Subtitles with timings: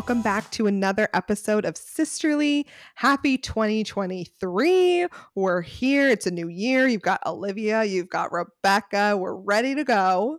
[0.00, 2.66] welcome back to another episode of Sisterly.
[2.94, 5.06] Happy 2023.
[5.34, 6.08] We're here.
[6.08, 6.88] It's a new year.
[6.88, 9.14] You've got Olivia, you've got Rebecca.
[9.18, 10.38] We're ready to go.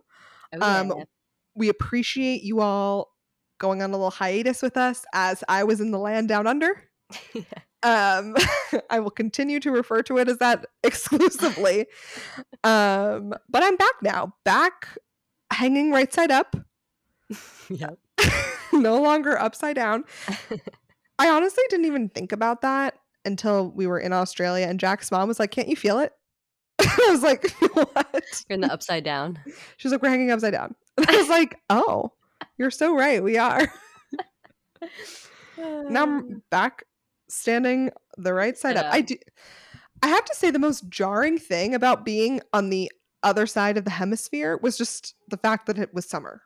[0.52, 0.80] Oh, yeah.
[0.80, 1.04] Um,
[1.54, 3.14] we appreciate you all
[3.58, 6.82] going on a little hiatus with us as I was in the land down under.
[7.84, 8.36] Um,
[8.90, 11.86] I will continue to refer to it as that exclusively.
[12.62, 14.98] um, but I'm back now, back
[15.50, 16.54] hanging right side up,
[17.68, 17.98] yep.
[18.82, 20.04] No longer upside down.
[21.18, 25.28] I honestly didn't even think about that until we were in Australia and Jack's mom
[25.28, 26.12] was like, Can't you feel it?
[26.80, 28.24] I was like, What?
[28.48, 29.38] You're in the upside down.
[29.76, 30.74] She was like, We're hanging upside down.
[31.06, 32.12] I was like, Oh,
[32.58, 33.22] you're so right.
[33.22, 33.72] We are.
[35.58, 36.84] now I'm back
[37.28, 38.86] standing the right side up.
[38.90, 39.16] I do
[40.02, 42.90] I have to say the most jarring thing about being on the
[43.22, 46.42] other side of the hemisphere was just the fact that it was summer.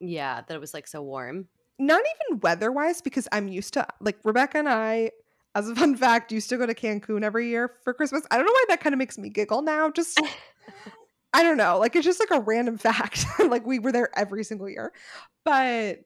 [0.00, 1.48] Yeah, that it was like so warm.
[1.78, 5.12] Not even weather-wise because I'm used to like Rebecca and I
[5.54, 8.26] as a fun fact used to go to Cancun every year for Christmas.
[8.30, 9.90] I don't know why that kind of makes me giggle now.
[9.90, 10.20] Just
[11.34, 11.78] I don't know.
[11.78, 13.24] Like it's just like a random fact.
[13.48, 14.92] like we were there every single year.
[15.44, 16.00] But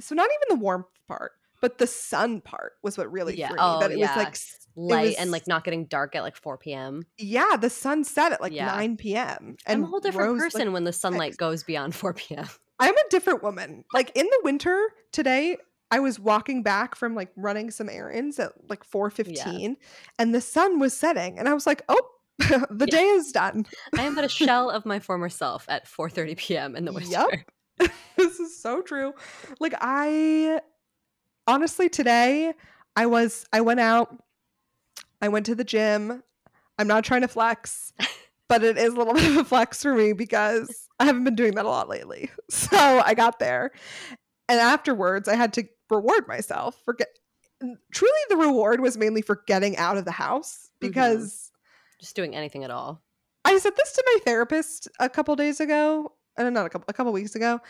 [0.00, 3.48] so not even the warmth part, but the sun part was what really Yeah.
[3.48, 3.62] threw me.
[3.62, 4.38] Oh, that it was like
[4.76, 7.06] Light and like not getting dark at like 4 p.m.
[7.18, 8.66] yeah, the sun set at like Yeah.
[8.66, 9.56] 9 p.m.
[9.66, 12.46] And I'm a whole different rose, like, person when the sunlight goes beyond 4 p.m.
[12.78, 13.84] I'm a different woman.
[13.92, 15.56] Like in the winter today,
[15.90, 19.76] I was walking back from like running some errands at like 4:15
[20.18, 22.00] and the sun was setting and I was like, "Oh,
[22.38, 22.86] the Yeah.
[22.86, 23.66] day is done."
[23.96, 26.76] I am but a shell of my former self at 4:30 p.m.
[26.76, 27.10] in the winter.
[27.10, 27.90] Yup.
[28.16, 29.14] this is so true.
[29.60, 30.60] Like I
[31.46, 32.52] honestly today
[32.96, 34.22] I was I went out
[35.22, 36.22] I went to the gym.
[36.78, 37.92] I'm not trying to flex,
[38.48, 41.34] but it is a little bit of a flex for me because I haven't been
[41.34, 42.30] doing that a lot lately.
[42.48, 43.72] So I got there.
[44.48, 47.08] And afterwards I had to reward myself for get
[47.92, 50.88] truly the reward was mainly for getting out of the house mm-hmm.
[50.88, 51.50] because
[52.00, 53.02] Just doing anything at all.
[53.44, 56.92] I said this to my therapist a couple days ago, and not a couple, a
[56.92, 57.60] couple weeks ago,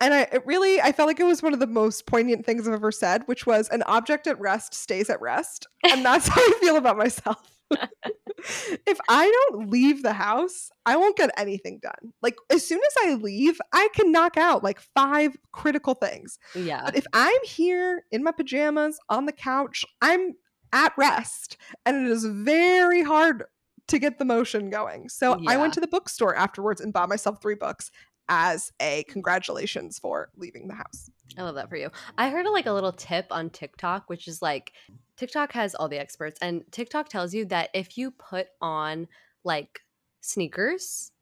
[0.00, 2.66] and I it really I felt like it was one of the most poignant things
[2.66, 6.40] I've ever said, which was an object at rest stays at rest, and that's how
[6.40, 7.55] I feel about myself.
[7.70, 12.12] If I don't leave the house, I won't get anything done.
[12.22, 16.38] Like as soon as I leave, I can knock out like five critical things.
[16.54, 16.82] Yeah.
[16.84, 20.34] But if I'm here in my pajamas on the couch, I'm
[20.72, 23.44] at rest and it is very hard
[23.88, 25.08] to get the motion going.
[25.08, 27.90] So I went to the bookstore afterwards and bought myself three books
[28.28, 31.08] as a congratulations for leaving the house.
[31.38, 31.90] I love that for you.
[32.18, 34.72] I heard like a little tip on TikTok, which is like
[35.16, 39.08] TikTok has all the experts, and TikTok tells you that if you put on
[39.44, 39.80] like
[40.20, 41.12] sneakers,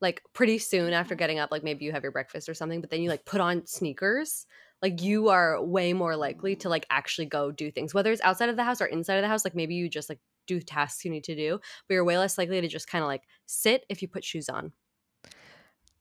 [0.00, 1.18] like pretty soon after mm-hmm.
[1.18, 3.40] getting up, like maybe you have your breakfast or something, but then you like put
[3.40, 4.46] on sneakers,
[4.82, 8.48] like you are way more likely to like actually go do things, whether it's outside
[8.48, 9.44] of the house or inside of the house.
[9.44, 12.38] Like maybe you just like do tasks you need to do, but you're way less
[12.38, 14.72] likely to just kind of like sit if you put shoes on.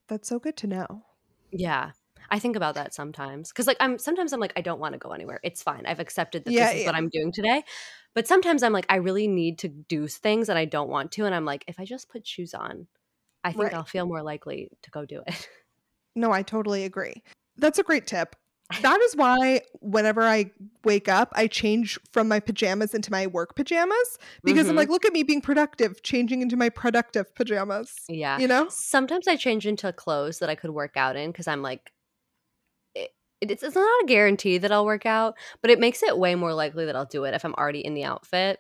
[0.08, 1.06] That's so good to know.
[1.52, 1.92] Yeah.
[2.30, 5.00] I think about that sometimes because, like, I'm sometimes I'm like, I don't want to
[5.00, 5.40] go anywhere.
[5.44, 5.86] It's fine.
[5.86, 6.96] I've accepted that Yeah, this is what.
[6.96, 7.64] I'm doing today.
[8.16, 11.26] But sometimes I'm like, I really need to do things and I don't want to.
[11.26, 12.88] And I'm like, if I just put shoes on,
[13.44, 13.74] I think Right.
[13.74, 15.48] I'll feel more likely to go do it.
[16.16, 17.24] No, I totally agree.
[17.58, 18.36] That's a great tip.
[18.82, 20.52] That is why whenever I
[20.84, 24.78] wake up, I change from my pajamas into my work pajamas because I'm Mhm.
[24.78, 27.94] like, look at me being productive, changing into my productive pajamas.
[28.08, 28.40] yeah.
[28.40, 28.70] You know?
[28.70, 31.92] Sometimes I change into clothes that I could work out in because I'm like,
[33.52, 36.54] it's, it's not a guarantee that I'll work out, but it makes it way more
[36.54, 38.60] likely that I'll do it if I'm already in the outfit.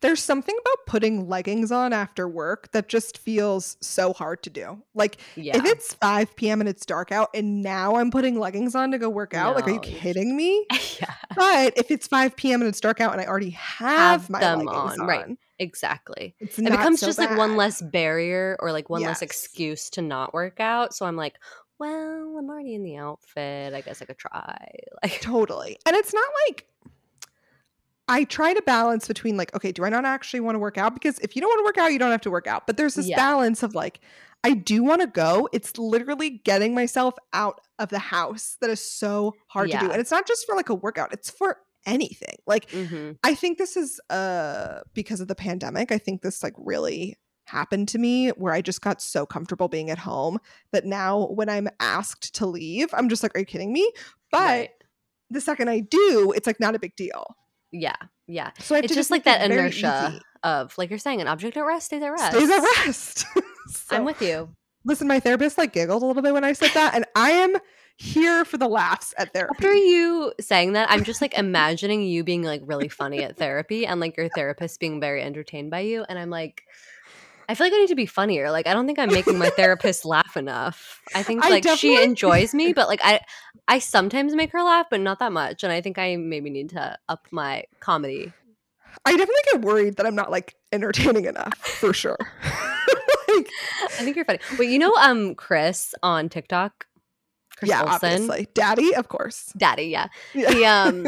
[0.00, 4.82] There's something about putting leggings on after work that just feels so hard to do.
[4.92, 5.56] Like Yeah.
[5.56, 6.60] if it's 5 p.m.
[6.60, 9.68] and it's dark out and now I'm putting leggings on to go work out, like
[9.68, 10.66] are you kidding me?
[11.00, 11.14] yeah.
[11.36, 12.60] But if it's 5 p.m.
[12.60, 15.26] and it's dark out and I already have, Have my them leggings on, right.
[15.60, 16.34] Exactly.
[16.40, 20.02] it's it becomes so just like one less barrier or like one less excuse to
[20.02, 20.92] not work out.
[20.92, 21.36] So I'm like,
[21.78, 23.74] well, I'm already in the outfit.
[23.74, 24.68] I guess I could try.
[25.02, 25.76] Like, Totally.
[25.86, 26.66] And it's not like
[28.08, 30.94] I try to balance between like, okay, do I not actually want to work out?
[30.94, 32.66] Because if you don't want to work out, you don't have to work out.
[32.66, 33.16] But there's this Yeah.
[33.16, 34.00] balance of like,
[34.44, 35.48] I do want to go.
[35.52, 39.90] It's literally getting myself out of the house that is so hard to do.
[39.90, 42.36] And it's not just for like a workout, it's for anything.
[42.46, 43.18] Like, mhm.
[43.24, 45.90] I think this is uh because of the pandemic.
[45.92, 47.16] I think this like really
[47.46, 50.38] happened to me where I just got so comfortable being at home
[50.72, 53.90] that now when I'm asked to leave, I'm just like, are you kidding me?
[54.30, 54.70] But Right.
[55.30, 57.36] the second I do, it's like not a big deal.
[57.72, 57.96] yeah,
[58.26, 58.50] yeah.
[58.60, 60.22] So It's just like that inertia easy.
[60.44, 62.32] of, like you're saying, an object at rest stays at rest.
[62.32, 63.24] Stays at rest.
[63.68, 64.50] So- I'm with you.
[64.84, 67.54] Listen, my therapist like giggled a little bit when I said that, and I am
[67.96, 69.54] here for the laughs at therapy.
[69.56, 73.86] After you saying that, I'm just like imagining you being like really funny at therapy
[73.86, 76.04] and like your therapist being very entertained by you.
[76.08, 76.64] And I'm like,
[77.52, 78.50] I feel like I need to be funnier.
[78.50, 81.02] Like I don't think I'm making my therapist laugh enough.
[81.14, 83.20] I think I like she enjoys me, but like I
[83.68, 85.62] I sometimes make her laugh, but not that much.
[85.62, 88.32] And I think I maybe need to up my comedy.
[89.04, 92.16] I definitely get worried that I'm not like entertaining enough for sure.
[93.28, 93.50] like,
[93.84, 94.38] I think you're funny.
[94.58, 96.86] Wait, you know um Chris on TikTok?
[97.58, 97.92] Chris yeah, Olsen?
[97.92, 99.52] obviously, daddy, of course.
[99.58, 100.06] Daddy, yeah.
[100.32, 100.52] Yeah.
[100.52, 101.06] He um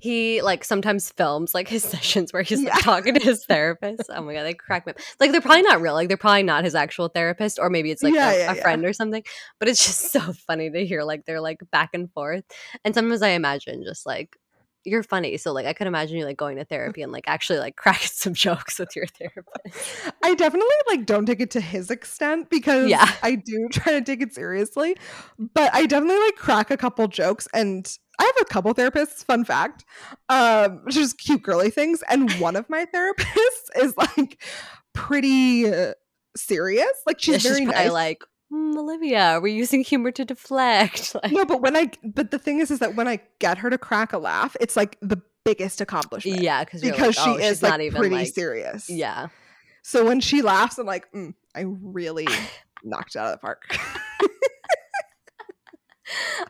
[0.00, 2.80] he like sometimes films like his sessions where he's like Yeah.
[2.80, 4.08] talking to his therapist.
[4.14, 4.98] Oh my god, they crack me up.
[5.20, 5.94] Like they're probably not real.
[5.94, 8.54] Like they're probably not his actual therapist, or maybe it's like Yeah, a, yeah, a
[8.56, 9.22] friend or something.
[9.58, 12.44] But it's just so funny to hear like they're like back and forth.
[12.84, 14.36] And sometimes I imagine just like
[14.90, 15.36] you're funny.
[15.36, 18.08] So like I could imagine you like going to therapy and like actually like cracking
[18.12, 19.76] some jokes with your therapist.
[20.24, 23.10] I definitely like don't take it to his extent because Yeah.
[23.22, 24.96] I do try to take it seriously.
[25.38, 27.90] But I definitely like crack a couple jokes and
[28.20, 29.84] I have a couple therapists, fun fact,
[30.28, 32.02] um, just cute girly things.
[32.10, 34.42] And one of my therapists is like
[34.92, 35.94] pretty uh,
[36.36, 36.90] serious.
[37.06, 37.92] Like she's Yeah, very probably nice.
[37.92, 41.14] like "Mm, Olivia, we're using humor to deflect.
[41.22, 43.70] Like, no, but when I but the thing is is that when I get her
[43.70, 46.40] to crack a laugh, it's like the biggest accomplishment.
[46.40, 48.88] yeah, because Because she oh, is she's like not even pretty like serious.
[48.90, 49.28] yeah.
[49.82, 52.26] So when she laughs, I'm like, mm, I really
[52.84, 53.62] knocked it out of the park.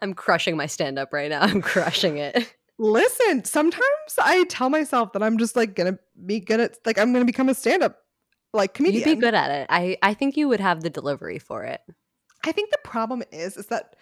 [0.02, 1.40] I'm crushing my stand up right now.
[1.42, 2.52] I'm crushing it.
[2.78, 3.82] Listen, sometimes
[4.18, 7.48] I tell myself that I'm just like gonna be good at like I'm gonna become
[7.48, 7.98] a stand-up
[8.52, 9.08] like comedian.
[9.08, 9.66] You'd be good at it.
[9.70, 11.80] I I think you would have the delivery for it.
[12.44, 13.96] I think the problem is is that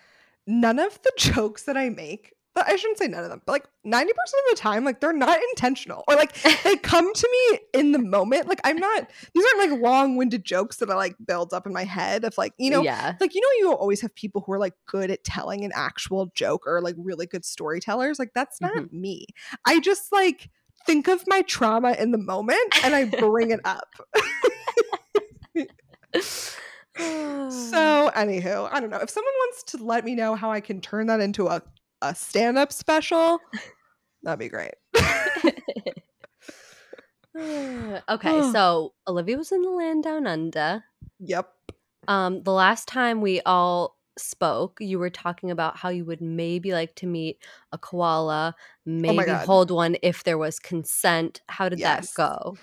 [0.46, 3.52] none of the jokes that I make, but I shouldn't say none of them, but
[3.52, 4.14] like 90% of
[4.50, 6.04] the time, like they're not intentional.
[6.08, 6.32] Or like
[6.64, 8.46] they come to me in the moment.
[8.48, 11.84] Like I'm not these aren't like long-winded jokes that I like build up in my
[11.84, 13.14] head of like, you know, yeah.
[13.20, 16.26] like you know you always have people who are like good at telling an actual
[16.34, 18.92] joke or like really good storytellers like that's not Mhm.
[18.92, 19.26] me
[19.64, 20.50] i just like
[20.86, 23.88] think of my trauma in the moment and i bring it up.
[26.98, 28.98] So anywho i don't know.
[28.98, 31.60] If someone wants to let me know how i can turn that into a,
[32.00, 33.38] a stand-up special
[34.22, 34.74] that'd be great.
[38.08, 40.84] Okay, so Olivia was in the land down under.
[41.18, 41.52] yep.
[42.08, 46.72] Um, the last time we all spoke, you were talking about how you would maybe
[46.72, 47.38] like to meet
[47.72, 48.54] a koala,
[48.84, 51.40] maybe Oh hold one if there was consent.
[51.48, 52.12] How did Yes.
[52.12, 52.56] that go?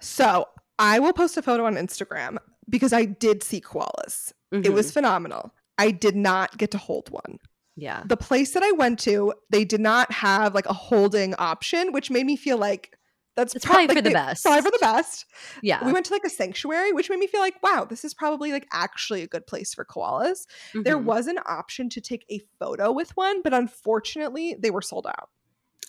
[0.00, 0.46] so
[0.78, 2.36] i will post a photo on instagram
[2.68, 4.72] because i did see koalas it Mhm.
[4.74, 7.38] was phenomenal i did not get to hold one
[7.76, 8.02] yeah.
[8.06, 12.10] the place that I went to, they did not have like a holding option, which
[12.10, 12.95] made me feel like
[13.36, 14.42] that's It's pro- probably like, for the they- best.
[14.44, 15.26] Probably for the best.
[15.62, 15.84] Yeah.
[15.84, 18.50] We went to like a sanctuary, which made me feel like, wow, this is probably
[18.50, 20.46] like actually a good place for koalas.
[20.74, 21.04] There Mhm.
[21.04, 25.28] was an option to take a photo with one, but unfortunately, they were sold out.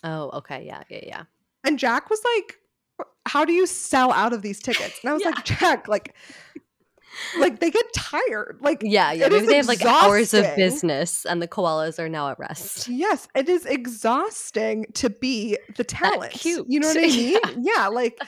[0.04, 0.64] Oh, okay.
[0.64, 1.22] Yeah, yeah, yeah.
[1.64, 5.22] And Jack was like, "How do you sell out of these tickets?" And I was
[5.24, 5.30] Yeah.
[5.30, 6.14] like, "Jack, like,
[7.38, 8.58] like they get tired.
[8.60, 9.28] Like, Yeah, yeah.
[9.28, 12.88] Maybe they have like hours of business and the koalas are now at rest.
[12.88, 16.32] Yes, it is exhausting to be the talent.
[16.32, 16.66] cute.
[16.68, 17.38] You know what I mean?
[17.60, 17.72] Yeah.
[17.76, 18.18] Yeah, like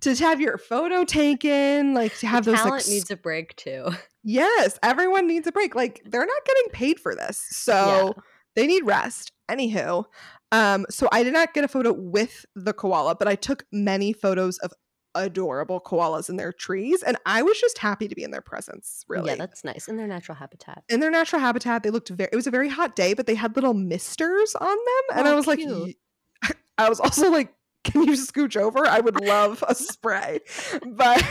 [0.00, 3.90] to have your photo taken, like to have those Talent s- needs a break too.
[4.22, 5.74] Yes, everyone needs a break.
[5.74, 7.44] Like they're not getting paid for this.
[7.50, 8.14] So
[8.56, 9.32] they need rest.
[9.50, 10.04] Anywho,
[10.52, 14.12] um so I did not get a photo with the koala, but I took many
[14.12, 14.72] photos of
[15.14, 19.04] adorable koalas in their trees and I was just happy to be in their presence,
[19.08, 19.88] really Yeah, that's nice.
[19.88, 20.84] In their natural habitat.
[20.88, 23.34] in their natural habitat they looked very it was a very hot day but they
[23.34, 25.88] had little misters on them and i Oh, was like cute.
[25.88, 27.52] "Ye-" i was also like
[27.82, 30.40] can you scooch over i would love a spray
[30.86, 31.24] but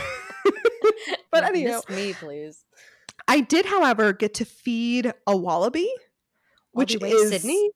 [1.32, 2.64] but anyhow miss me, please.
[3.28, 5.90] i did however get to feed a wallaby
[6.72, 7.70] which Wallaby is Sydney.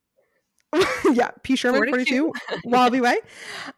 [1.13, 2.31] yeah p sherman 42
[2.65, 3.17] wallaby way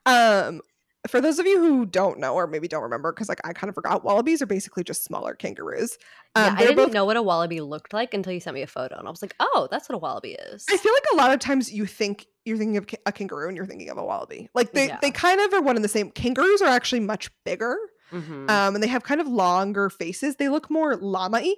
[0.05, 0.61] um
[1.07, 3.69] for those of you who don't know or maybe don't remember because like i kind
[3.69, 5.97] of forgot wallabies are basically just smaller kangaroos
[6.35, 8.61] Yeah, um, I didn't both know what a wallaby looked like until you sent me
[8.61, 11.05] a photo, and I was like, "Oh, that's what a wallaby is." I feel like
[11.13, 13.97] a lot of times you think you're thinking of a kangaroo and you're thinking of
[13.97, 14.47] a wallaby.
[14.53, 14.99] Like they, Yeah.
[15.01, 16.11] they kind of are one and the same.
[16.11, 17.75] Kangaroos are actually much bigger,
[18.11, 18.49] Mhm.
[18.49, 20.35] um, and they have kind of longer faces.
[20.35, 21.55] They look more llama-y.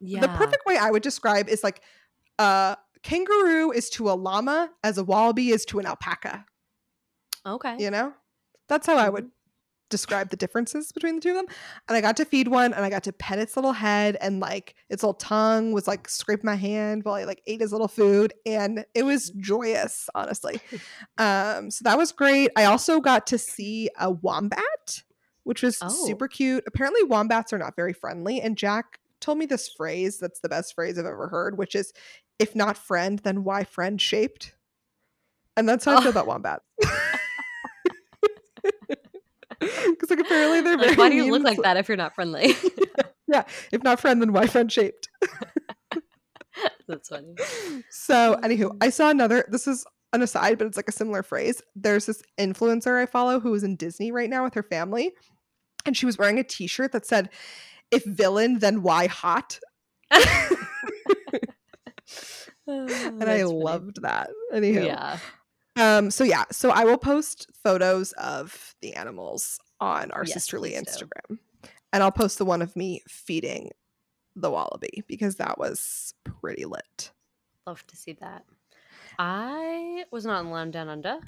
[0.00, 1.80] yeah, The perfect way I would describe is like
[2.40, 6.46] a kangaroo is to a llama as a wallaby is to an alpaca.
[7.46, 7.76] Okay.
[7.78, 8.12] You know,
[8.68, 9.14] that's how I Mm-hmm.
[9.14, 9.30] would
[9.90, 11.46] describe the differences between the two of them.
[11.88, 14.40] And I got to feed one, and I got to pet its little head, and
[14.40, 17.88] like its little tongue was like scraping my hand while I like ate his little
[17.88, 20.60] food, and it was joyous, honestly.
[21.18, 22.50] Um, so that was great.
[22.56, 25.02] I also got to see a wombat,
[25.44, 25.88] which was Oh.
[26.06, 26.64] super cute.
[26.66, 30.74] Apparently, wombats are not very friendly, and Jack told me this phrase that's the best
[30.74, 31.92] phrase I've ever heard, which is
[32.40, 34.56] if not friend, then why friend shaped?
[35.56, 36.10] And that's how I feel Oh.
[36.10, 36.64] about wombats.
[39.60, 42.54] Because like apparently they're very why do you look like that if you're not friendly?
[43.26, 45.08] Yeah, if not friend, then why friend shaped?
[46.86, 47.34] That's funny.
[47.90, 49.46] So, anywho, I saw another.
[49.48, 51.62] This is an aside, but it's like a similar phrase.
[51.74, 55.12] There's this influencer I follow who is in Disney right now with her family,
[55.86, 57.30] and she was wearing a T-shirt that said,
[57.90, 59.58] "If villain, then why hot?"
[62.66, 64.30] And I loved that.
[64.52, 65.18] Anywho, Yeah.
[65.76, 70.70] Um, so yeah, so I will post photos of the animals on our Yes, sisterly
[70.70, 71.06] please do.
[71.06, 71.38] Instagram,
[71.92, 73.70] and I'll post the one of me feeding
[74.36, 77.12] the wallaby because that was pretty lit.
[77.66, 78.44] Love to see that.
[79.18, 81.18] I was not in Land Down Under.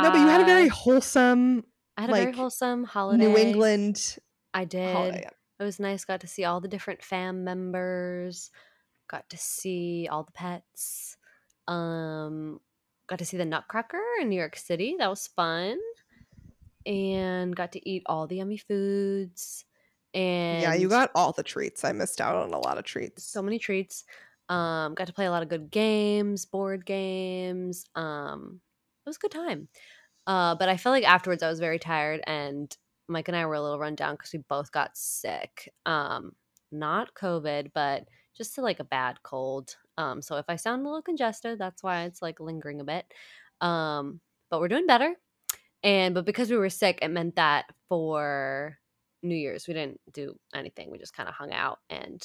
[0.00, 1.64] No, but you had a very wholesome
[1.96, 3.26] I had a very wholesome holiday.
[3.26, 4.16] New England
[4.52, 4.92] I did.
[4.92, 5.28] holiday.
[5.60, 6.04] It was nice.
[6.04, 8.50] Got to see all the different fam members.
[9.08, 11.16] Got to see all the pets.
[11.68, 12.60] Um,
[13.06, 14.96] got to see the Nutcracker in New York City.
[14.98, 15.78] That was fun.
[16.86, 19.64] And got to eat all the yummy foods.
[20.12, 21.84] And yeah, you got all the treats.
[21.84, 23.24] I missed out on a lot of treats.
[23.24, 24.04] so many treats.
[24.48, 27.84] Um, got to play a lot of good games, board games.
[27.94, 28.60] Um,
[29.04, 29.68] it was a good time.
[30.26, 32.74] Uh, but I felt like afterwards I was very tired, and
[33.08, 35.72] Mike and I were a little run down because we both got sick.
[35.84, 36.32] Um,
[36.70, 38.04] not COVID, but
[38.36, 39.76] just like a bad cold.
[39.96, 43.04] Um, so if I sound a little congested, that's why it's like lingering a bit.
[43.60, 44.20] Um,
[44.50, 45.14] but we're doing better.
[45.82, 48.78] And but because we were sick, it meant that for
[49.22, 50.90] New Year's we didn't do anything.
[50.90, 52.22] We just kind of hung out and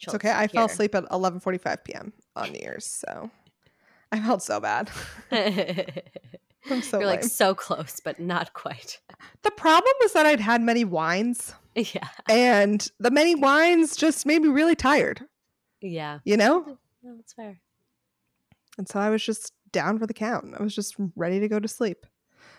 [0.00, 0.30] It's okay.
[0.30, 2.12] I fell asleep at 11:45 p.m.
[2.36, 3.30] on New Year's, so
[4.12, 4.90] I felt so bad.
[6.70, 9.00] I'm so You're like so close, but not quite.
[9.42, 12.08] The problem was that I'd had many wines, Yeah.
[12.28, 15.24] and the many wines just made me really tired.
[15.80, 16.20] Yeah.
[16.24, 17.60] You know, No, that's fair.
[18.78, 20.54] and so I was just down for the count.
[20.58, 22.06] I was just ready to go to sleep.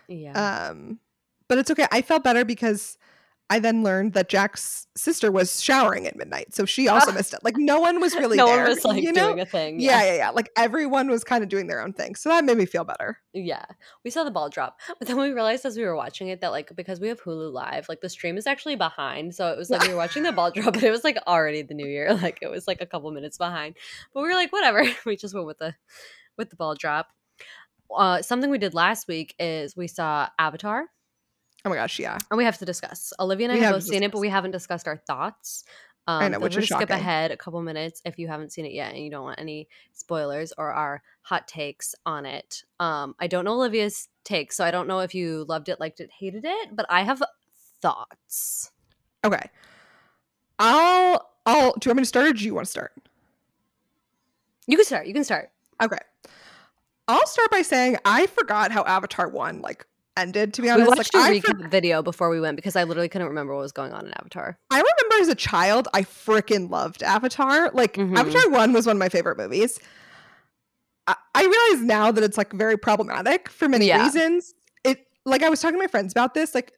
[0.08, 0.68] Yeah.
[0.70, 1.00] Um,
[1.48, 1.88] but it's okay.
[1.92, 2.98] I felt better because
[3.52, 7.16] I then learned that Jack's sister was showering at midnight, so she also Ah.
[7.16, 7.40] missed it.
[7.44, 8.58] Like no one was really no there.
[8.60, 9.28] one was like you know?
[9.30, 9.80] doing a thing.
[9.80, 10.30] yeah, yeah, yeah.
[10.30, 13.18] Like everyone was kind of doing their own thing, so that made me feel better.
[13.34, 13.66] Yeah.
[14.04, 14.80] We saw the ball drop.
[15.00, 17.52] But then we realized as we were watching it that like because we have Hulu
[17.52, 19.34] live, like the stream is actually behind.
[19.34, 21.62] So it was like we were watching the ball drop, but it was like already
[21.64, 22.14] the new year.
[22.14, 23.76] Like it was like a couple minutes behind.
[24.14, 24.84] But we were like, whatever.
[25.06, 25.74] We just went with the
[26.38, 27.08] with the ball drop.
[27.96, 30.86] Uh, something we did last week is we saw Avatar,
[31.66, 32.18] Oh my gosh, yeah.
[32.32, 33.12] and we have to discuss.
[33.20, 35.66] Olivia and I We have both seen it, but we haven't discussed our thoughts.
[36.08, 38.28] Um, I know, so which we're is gonna skip ahead a couple minutes if you
[38.28, 42.26] haven't seen it yet and you don't want any spoilers or our hot takes on
[42.26, 42.64] it.
[42.80, 46.00] Um, I don't know Olivia's take, so I don't know if you loved it, liked
[46.00, 47.22] it, hated it, but I have
[47.82, 48.72] thoughts.
[49.24, 49.50] Okay.
[50.58, 52.94] I'll I'll do you want me to start or do you want to start?
[54.66, 55.08] You can start.
[55.08, 55.52] You can start.
[55.82, 55.98] Okay.
[57.08, 59.86] I'll start by saying I forgot how Avatar 1 like
[60.22, 62.76] ended to be honest, We watched like a recap for- video before we went because
[62.76, 64.58] I literally couldn't remember what was going on in Avatar.
[64.72, 67.72] I remember as a child I freaking loved Avatar.
[67.74, 68.18] Like Mhm.
[68.18, 69.80] Avatar 1 was one of my favorite movies.
[71.08, 74.04] I, I realize now that it's like very problematic for many Yeah.
[74.04, 74.54] reasons.
[74.84, 76.74] It like I was talking to my friends about this like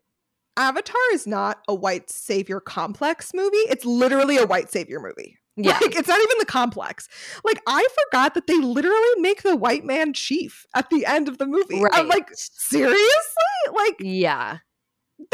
[0.58, 3.56] Avatar is not a white savior complex movie.
[3.58, 5.38] It's literally a white savior movie.
[5.58, 5.74] Yeah.
[5.82, 7.10] Like it's not even the complex.
[7.44, 11.40] Like I forgot that they literally make the white man chief at the end of
[11.40, 11.84] the movie.
[11.92, 12.96] I'm like, seriously?
[13.76, 14.60] Like Yeah.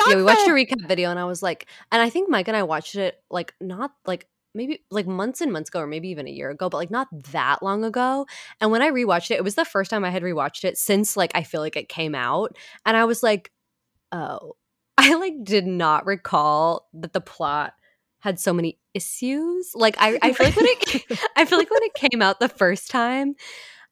[0.08, 2.58] yeah, we watched a recap video and I was like, and I think Mike and
[2.58, 6.28] I watched it like not like maybe like months and months ago, or maybe even
[6.28, 8.26] a year ago, but like not that long ago.
[8.60, 11.16] And when I rewatched it, it was the first time I had rewatched it since
[11.16, 12.58] like I feel like it came out.
[12.86, 13.52] And I was like,
[14.12, 14.56] oh,
[14.98, 17.74] I like did not recall that the plot
[18.20, 19.72] had so many issues.
[19.76, 22.50] Like I, I feel like when it I feel like when it came out the
[22.50, 23.36] first time,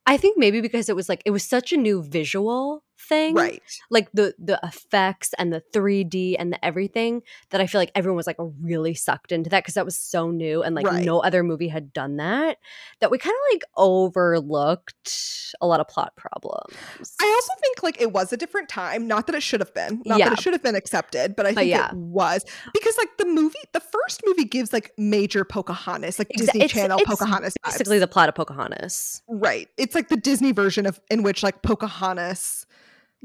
[0.05, 3.61] I think maybe because it was like it was such a new visual thing right.
[3.91, 8.15] like the the effects and the 3D and the everything that I feel like everyone
[8.17, 11.03] was like really sucked into that because that was so new and like Right.
[11.05, 12.57] no other movie had done that
[13.01, 16.75] that we kind of like overlooked a lot of plot problems.
[17.21, 19.07] I also think like it was a different time.
[19.07, 20.01] Not that it should have been.
[20.05, 20.29] Not Yeah.
[20.29, 21.89] that it should have been accepted, but I But think yeah.
[21.89, 26.61] it was because like the movie, the first movie gives like major Pocahontas, like Disney
[26.61, 27.53] it's- Channel it's Pocahontas.
[27.63, 27.71] vibes.
[27.71, 29.21] Basically, the plot of Pocahontas.
[29.27, 29.69] right.
[29.77, 32.64] It's like the Disney version of in which like Pocahontas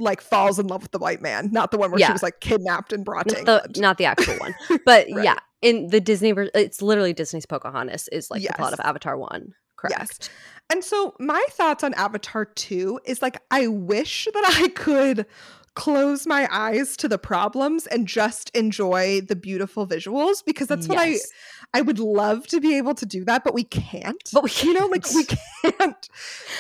[0.01, 2.41] like falls in love with the white man, not the one where she was like
[2.41, 4.55] kidnapped and brought to Not the, not the actual one,
[4.85, 5.25] but Right.
[5.25, 9.17] yeah, in the Disney version, it's literally Disney's Pocahontas is like the plot of Avatar
[9.17, 9.53] one.
[9.77, 9.95] Correct.
[9.99, 10.31] Yes.
[10.71, 15.27] And so my thoughts on Avatar 2 is like I wish that I could
[15.75, 20.99] close my eyes to the problems and just enjoy the beautiful visuals because that's what
[20.99, 21.31] I Yes.
[21.73, 24.21] I would love to be able to do that, but we can't.
[24.33, 26.09] But we you know, like we can't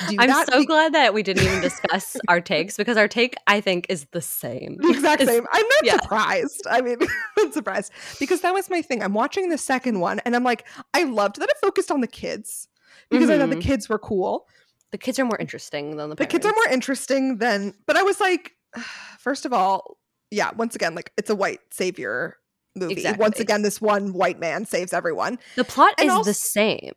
[0.08, 3.34] do I'm so be- glad that we didn't even discuss our takes because our take,
[3.48, 4.76] I think, is the same.
[4.80, 5.44] the exact same.
[5.52, 6.00] I'm not yeah.
[6.00, 6.66] surprised.
[6.70, 6.98] I mean,
[7.38, 9.02] I'm surprised because that was my thing.
[9.02, 12.06] I'm watching the second one and I'm like, I loved that it focused on the
[12.08, 12.68] kids
[13.10, 13.62] because I know the Mhm.
[13.62, 14.46] kids were cool.
[14.92, 18.02] The kids are more interesting than the The kids are more interesting than, but I
[18.04, 18.54] was like,
[19.18, 19.96] first of all,
[20.30, 22.36] yeah, once again, like it's a white savior
[22.76, 23.04] movie.
[23.18, 25.38] Once again, this one white man saves everyone.
[25.56, 26.92] The plot And is also- the same.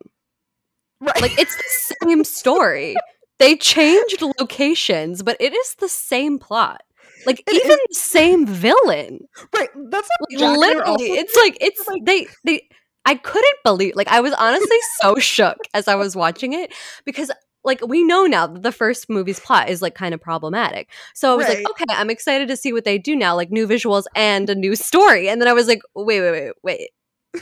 [1.01, 1.21] Right.
[1.21, 2.95] Like it's the same story.
[3.39, 6.81] They changed locations, but it is the same plot.
[7.25, 9.21] Like It even the same villain.
[9.53, 9.69] right.
[9.89, 12.61] That's Like Jack and I were literally, also- it's like it's like- they they.
[13.05, 13.95] I couldn't believe.
[13.95, 16.73] Like I was honestly so shook as I was watching it
[17.05, 17.31] because
[17.63, 20.89] like we know now that the first movie's plot is like kind of problematic.
[21.13, 21.57] So I was Right.
[21.63, 24.55] like, okay, I'm excited to see what they do now, like new visuals and a
[24.55, 25.29] new story.
[25.29, 26.89] And then I was like, wait, wait, wait, wait.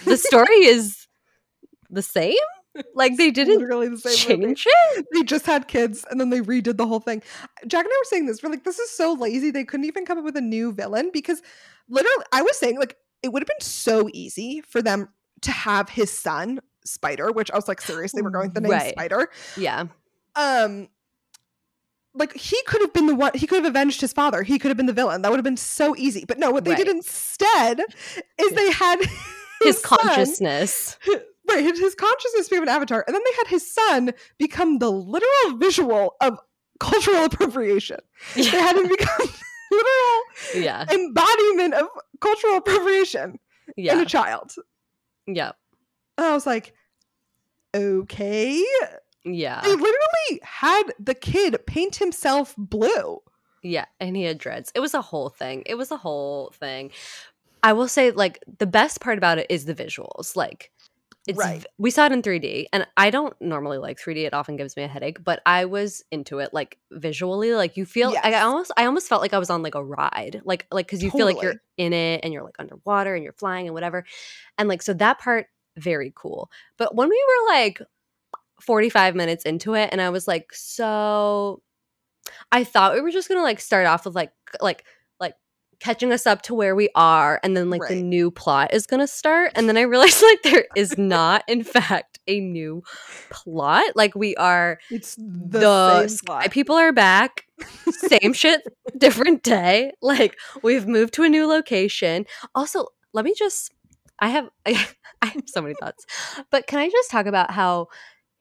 [0.05, 1.07] The story is
[1.89, 2.35] the same.
[2.95, 4.55] Like they didn't literally the same movie.
[4.55, 5.05] change it.
[5.13, 7.21] they just had kids and then they redid the whole thing.
[7.67, 8.41] Jack and I were saying this.
[8.41, 9.51] We're like, this is so lazy.
[9.51, 11.41] They couldn't even come up with a new villain because
[11.89, 15.09] literally, I was saying, like, it would have been so easy for them
[15.41, 18.71] to have his son, Spider, which I was like, seriously, we're going with the name
[18.71, 18.91] Right.
[18.93, 19.29] Spider.
[19.57, 19.85] Yeah.
[20.35, 20.87] Um,
[22.13, 24.43] like he could have been the one he could have avenged his father.
[24.43, 25.21] He could have been the villain.
[25.21, 26.25] That would have been so easy.
[26.27, 27.81] But no what they did instead
[28.37, 28.97] is they had
[29.63, 30.97] His son- consciousness.
[31.49, 33.03] right his, his consciousness became an avatar.
[33.07, 36.37] And then they had his son become the literal visual of
[36.79, 37.99] cultural appropriation.
[38.35, 39.27] They had him become
[39.71, 40.85] literal Yeah.
[40.91, 41.87] embodiment of
[42.19, 43.39] cultural appropriation
[43.77, 44.53] in a child.
[45.27, 45.51] Yeah.
[46.17, 46.73] and i was like
[47.75, 48.61] okay
[49.23, 49.61] Yeah.
[49.61, 53.21] they literally had the kid paint himself blue
[53.63, 54.71] Yeah, and he had dreads.
[54.73, 55.63] It was a whole thing.
[55.65, 56.91] It was a whole thing.
[57.63, 60.35] I will say, like, the best part about it is the visuals.
[60.35, 60.71] Like,
[61.27, 61.63] it's Right.
[61.77, 64.25] we saw it in 3D, and I don't normally like 3D.
[64.25, 66.51] It often gives me a headache, but I was into it.
[66.51, 68.15] Like visually, like you feel.
[68.23, 71.03] I almost, I almost felt like I was on like a ride, like, like because
[71.03, 74.03] you feel like you're in it and you're like underwater and you're flying and whatever,
[74.57, 75.45] and like so that part
[75.77, 76.49] very cool.
[76.77, 77.81] But when we were like
[78.61, 81.61] 45 minutes into it, and I was like, so
[82.51, 84.85] I thought we were just gonna like start off with like like
[85.19, 85.35] like
[85.79, 89.07] catching us up to where we are, and then like the new plot is gonna
[89.07, 89.51] start.
[89.55, 92.83] And then I realized like there is not, in fact, a new
[93.29, 93.95] plot.
[93.95, 96.51] Like we are It's the, the, same sky plot.
[96.51, 97.45] people are back.
[97.91, 98.61] Same shit,
[98.97, 99.91] different day.
[100.01, 102.25] Like we've moved to a new location.
[102.55, 103.71] Also, let me just
[104.21, 104.71] I have I,
[105.23, 106.05] have so many thoughts.
[106.51, 107.87] But can I just talk about how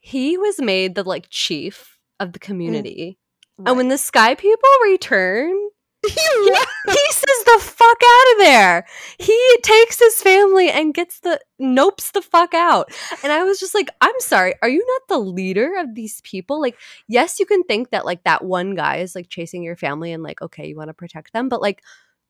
[0.01, 2.43] he was made the like chief of the mm.
[2.43, 3.19] community.
[3.67, 5.55] And when the sky people return,
[6.09, 8.87] He pieces the fuck out of there.
[9.19, 12.91] He takes his family and gets the nopes the fuck out.
[13.23, 16.59] And I was just like, I'm sorry, are you not the leader of these people?
[16.59, 20.13] Like, yes, you can think that like that one guy is like chasing your family
[20.13, 21.83] and like, okay, you want to protect them, but like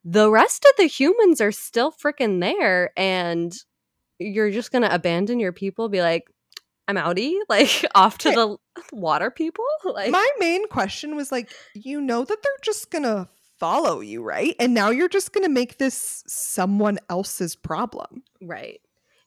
[0.04, 3.54] the rest of the humans are still freaking there and
[4.18, 6.28] you're just gonna abandon your people, be like,
[6.88, 8.36] I'm outie, like off to Right.
[8.36, 8.56] the
[8.92, 9.64] water people.
[9.84, 14.54] Like My main question was like, you know that they're just gonna follow you, right?
[14.58, 18.22] And now you're just gonna make this someone else's problem.
[18.42, 18.80] Right.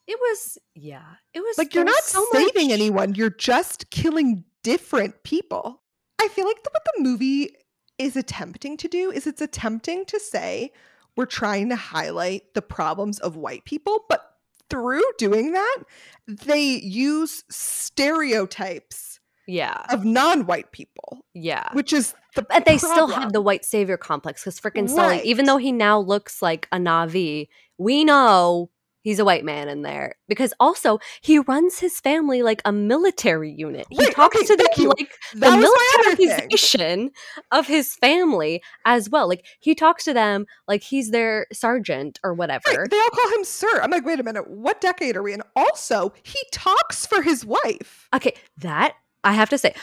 [0.06, 1.04] It was yeah.
[1.32, 5.80] It was Like you're not so saving much- anyone, you're just killing different people.
[6.20, 7.50] I feel like the, what the movie
[7.98, 10.72] is attempting to do is it's attempting to say
[11.16, 14.33] we're trying to highlight the problems of white people, but
[14.74, 15.78] through doing that,
[16.26, 19.84] they use stereotypes Yeah.
[19.90, 21.68] of non-white people, Yeah.
[21.74, 25.44] which is the But they still have the white savior complex because freaking Sully, even
[25.44, 28.70] though he now looks like a Na'vi, we know
[29.04, 33.52] he's a white man in there because also he runs his family like a military
[33.52, 33.86] unit.
[33.90, 36.26] He Right, talks okay, to the like That the was my other thing.
[36.26, 37.10] militarization
[37.52, 39.28] of his family as well.
[39.28, 42.64] Like he talks to them like he's their sergeant or whatever.
[42.66, 43.80] Right, they all call him sir.
[43.80, 45.42] I'm like, wait a minute, what decade are we in?
[45.54, 48.08] Also, he talks for his wife.
[48.12, 49.74] Okay, that I have to say,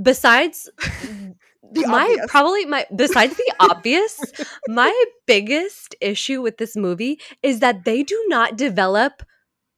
[0.00, 0.68] besides
[1.62, 2.26] The my obvious.
[2.28, 4.18] probably my besides the obvious,
[4.68, 9.22] my biggest issue with this movie is that they do not develop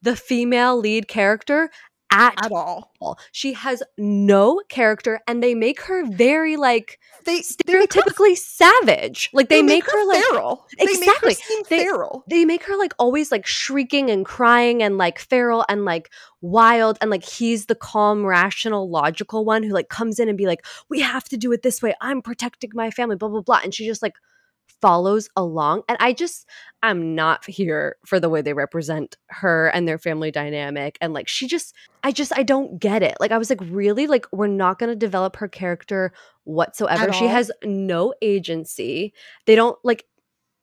[0.02, 1.70] the female lead character
[2.10, 2.92] at, at all.
[3.00, 3.18] all.
[3.32, 9.30] She has no character, and they make her very like They they make stereotypically savage.
[9.32, 10.66] Like they, make, her, like feral.
[10.78, 11.34] They make her Exactly.
[11.34, 12.24] seem They- feral.
[12.28, 16.10] they make her like always like shrieking and crying and like feral and like
[16.42, 20.46] wild and like he's the calm rational logical one who like comes in and be
[20.46, 23.60] like we have to do it this way i'm protecting my family blah blah blah
[23.62, 24.14] and she just like
[24.80, 26.46] follows along and i just
[26.82, 31.28] i'm not here for the way they represent her and their family dynamic and like
[31.28, 33.16] she just i just i don't get it.
[33.20, 34.06] Like i was like really?
[34.06, 36.12] Like we're not going to develop her character
[36.44, 37.08] whatsoever.
[37.10, 39.12] At she has no agency.
[39.46, 40.06] They don't like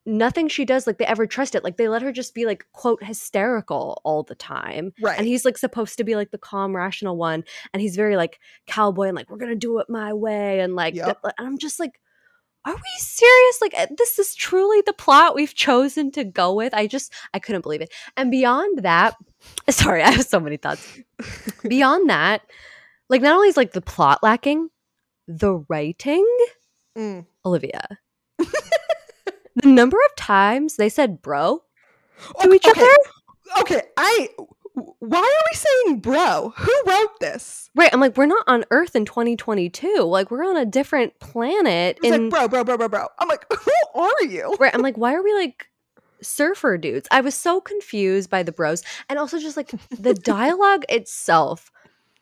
[0.06, 1.64] nothing she does like they ever trust it.
[1.64, 5.18] Like they let her just be like quote hysterical all the time Right.
[5.20, 8.40] and he's like supposed to be like the calm rational one and he's very like
[8.66, 11.22] cowboy and like we're gonna do it my way and like Yep.
[11.22, 12.00] th- and i'm just like
[12.68, 13.62] are we serious?
[13.62, 16.74] Like uh, this is truly the plot we've chosen to go with.
[16.74, 17.94] I just i couldn't believe it.
[18.16, 19.16] And beyond that
[19.70, 20.86] sorry i have so many thoughts.
[21.68, 22.42] Beyond that
[23.10, 24.70] like not only is like the plot lacking
[25.28, 26.26] the writing
[26.98, 27.26] Mm.
[27.46, 28.00] olivia.
[29.56, 31.64] The number of times they said bro
[32.42, 33.62] to O- each okay, other.
[33.62, 34.30] Okay, I.
[35.00, 36.54] Why are we saying bro?
[36.56, 37.70] Who wrote this?
[37.76, 37.90] Right.
[37.92, 40.04] I'm like, we're not on Earth in 2022.
[40.04, 41.98] Like, we're on a different planet.
[42.04, 43.08] It's In like bro, bro, bro, bro, bro.
[43.20, 44.56] I'm like, who are you?
[44.60, 44.74] right.
[44.76, 45.68] I'm like, why are we like
[46.22, 47.08] surfer dudes?
[47.12, 51.72] I was so confused by the bros, and also just like the dialogue itself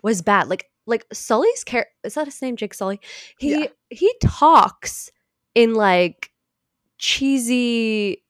[0.01, 0.47] was bad.
[0.47, 2.55] Like, like Sully's character is that his name?
[2.55, 2.99] Jake Sully.
[3.37, 3.67] He Yeah.
[3.89, 5.11] he talks
[5.55, 6.31] in like
[6.97, 8.23] cheesy,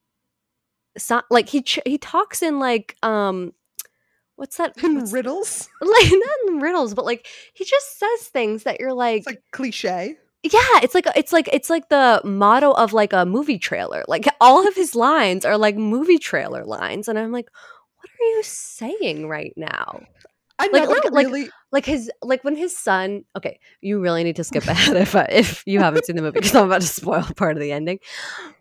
[0.97, 3.53] so- like he ch- he talks in like um.
[4.35, 4.73] What's that?
[4.83, 5.69] In what's- riddles.
[5.81, 9.43] like not in riddles, but like he just says things that you're like, It's like
[9.51, 10.17] cliche.
[10.43, 14.03] yeah, it's like it's like it's like the motto of like a movie trailer.
[14.09, 17.47] Like all of his lines are like movie trailer lines, and I'm like,
[17.97, 20.01] what are you saying right now?
[20.57, 21.49] I Like- like- like- really.
[21.71, 23.23] Like his like when his son.
[23.35, 26.55] Okay, you really need to skip ahead if if you haven't seen the movie because
[26.55, 27.99] I'm about to spoil part of the ending.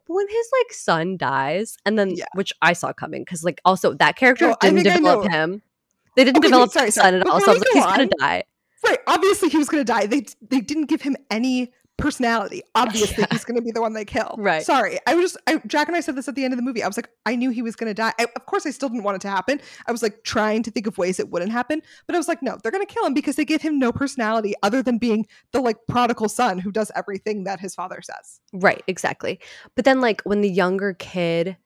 [0.07, 2.24] But when his like son dies, and then Yeah.
[2.35, 5.62] which I saw coming because like also that character I didn't develop him.
[6.16, 7.12] They didn't Okay, develop sorry, his sorry.
[7.12, 7.40] son at all.
[7.40, 8.42] So I was like, he's gonna die.
[8.87, 8.98] right.
[9.07, 10.07] Obviously, he was going to die.
[10.07, 12.62] They they didn't give him any personality.
[12.74, 13.26] Obviously, Yeah.
[13.30, 14.35] he's going to be the one they kill.
[14.38, 14.62] Right.
[14.64, 14.98] Sorry.
[15.07, 15.37] I was just.
[15.46, 16.83] I, Jack and I said this at the end of the movie.
[16.83, 18.12] I was like, I knew he was going to die.
[18.18, 19.61] I, of course, I still didn't want it to happen.
[19.87, 22.42] I was like trying to think of ways it wouldn't happen, but I was like,
[22.42, 25.26] no, they're going to kill him because they give him no personality other than being
[25.52, 28.40] the like prodigal son who does everything that his father says.
[28.52, 29.40] Right, exactly.
[29.76, 31.57] But then like when the younger kid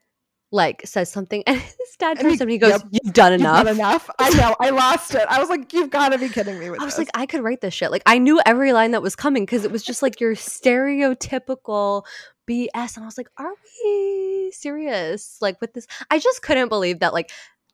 [0.50, 3.12] like says something and his dad turns he- to him and he goes, yep, You've
[3.12, 3.64] done You've enough.
[3.66, 4.10] done enough.
[4.18, 4.56] I know.
[4.60, 5.24] I lost it.
[5.28, 7.06] I was like, you've got to be kidding me with I was this.
[7.06, 7.90] like, I could write this shit.
[7.90, 12.04] Like I knew every line that was coming because it was just like your stereotypical
[12.48, 12.96] BS.
[12.96, 13.52] And I was like, Are
[13.84, 15.38] we serious?
[15.40, 17.30] Like with this I just couldn't believe that like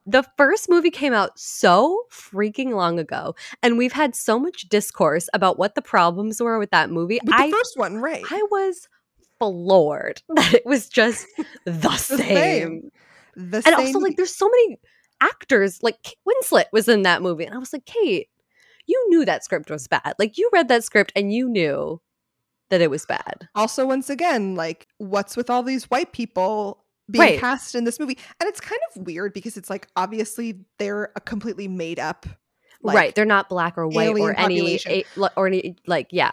[0.06, 5.30] the first movie came out so freaking long ago, and we've had so much discourse
[5.32, 7.18] about what the problems were with that movie.
[7.24, 8.22] with I the first one, right?
[8.30, 8.86] I was
[9.52, 11.26] floored that it was just
[11.64, 12.18] the, same.
[12.18, 12.90] same.
[13.36, 14.78] the And same also, like, there's so many
[15.20, 15.82] actors.
[15.82, 17.44] Like, Kate Winslet was in that movie.
[17.44, 18.28] And I was like, Kate,
[18.86, 20.14] you knew that script was bad.
[20.18, 22.00] Like, you read that script and you knew
[22.70, 23.48] that it was bad.
[23.54, 27.38] also once again like what's with all these white people being Right.
[27.38, 31.20] cast in this movie and it's kind of weird because it's like obviously they're a
[31.20, 32.26] completely made up
[32.82, 33.14] like, right.
[33.14, 35.02] They're not black or white or any, population.
[35.36, 36.32] or any, like, yeah.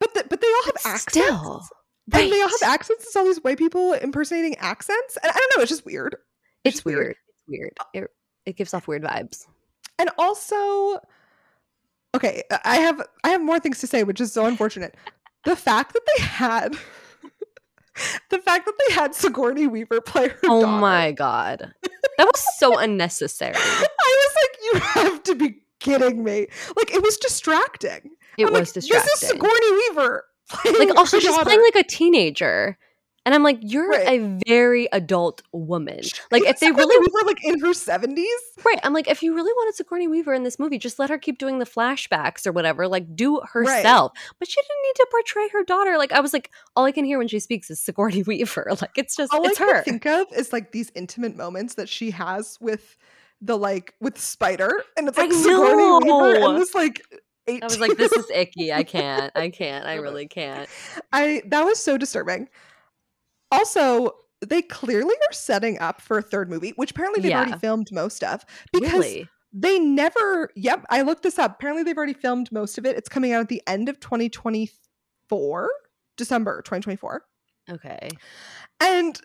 [0.00, 1.62] but the, but they all have accents still.
[2.12, 5.56] And they all have accents it's all these white people impersonating accents and i don't
[5.56, 6.16] know it's just weird
[6.64, 6.98] It's just weird.
[6.98, 7.16] weird.
[7.16, 7.72] It's weird.
[7.94, 8.10] It,
[8.46, 9.46] it gives off weird vibes.
[9.98, 10.98] and also
[12.14, 14.94] okay i have i have more things to say which is so unfortunate
[15.44, 16.72] the fact that they had
[18.30, 21.72] the fact that they had sigourney weaver play her Oh daughter, my God.
[22.16, 23.54] That was so unnecessary.
[23.56, 26.46] I was like, you have to be kidding me.
[26.76, 28.10] Like, it was distracting.
[28.36, 29.08] It I'm was like, distracting.
[29.12, 30.24] This is Sigourney Weaver.
[30.78, 31.44] Like also she's daughter.
[31.44, 32.78] playing like a teenager
[33.26, 34.08] and i'm like you're Right.
[34.20, 38.24] a very adult woman like if they really were like in her 70s.
[38.64, 41.18] right i'm like if you really wanted sigourney weaver in this movie just let her
[41.18, 45.48] keep doing the flashbacks or whatever like do herself but she didn't need to portray
[45.52, 48.22] her daughter like i was like all i can hear when she speaks is sigourney
[48.26, 51.36] weaver like it's just All it's I her can think of is like these intimate
[51.36, 52.96] moments that she has with
[53.40, 57.02] the like with Spider, and it's like Sigourney Weaver and this like.
[57.48, 60.68] 18 i was like this is icky i can't i can't i really can't
[61.12, 62.48] I that was so disturbing.
[63.50, 64.12] Also,
[64.46, 67.38] they clearly are setting up for a third movie, which apparently they've Yeah.
[67.40, 71.96] already filmed most of because really they never yep i looked this up apparently they've
[71.96, 75.70] already filmed most of it it's coming out at the end of 2024
[76.18, 77.24] december 2024
[77.70, 78.10] okay
[78.82, 79.20] and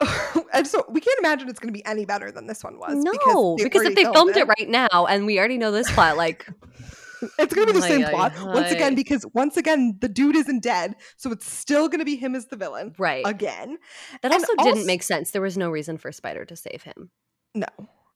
[0.52, 2.94] and so we can't imagine it's going to be any better than this one was.
[2.94, 4.46] No, because, if they filmed it.
[4.46, 6.46] right now and we already know this plot, like
[7.38, 10.62] it's going to be the same plot once again because once again the dude isn't
[10.62, 13.22] dead, so it's still going to be him as the villain right.
[13.26, 13.78] again.
[14.22, 15.30] That and also didn't make sense.
[15.30, 17.10] There was no reason for Spider to save him.
[17.54, 17.66] No,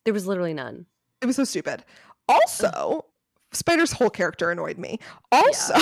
[0.05, 0.87] There was literally none.
[1.21, 1.85] it was so stupid.
[2.29, 3.07] Also,
[3.53, 4.99] Spider's whole character annoyed me.
[5.33, 5.75] Also,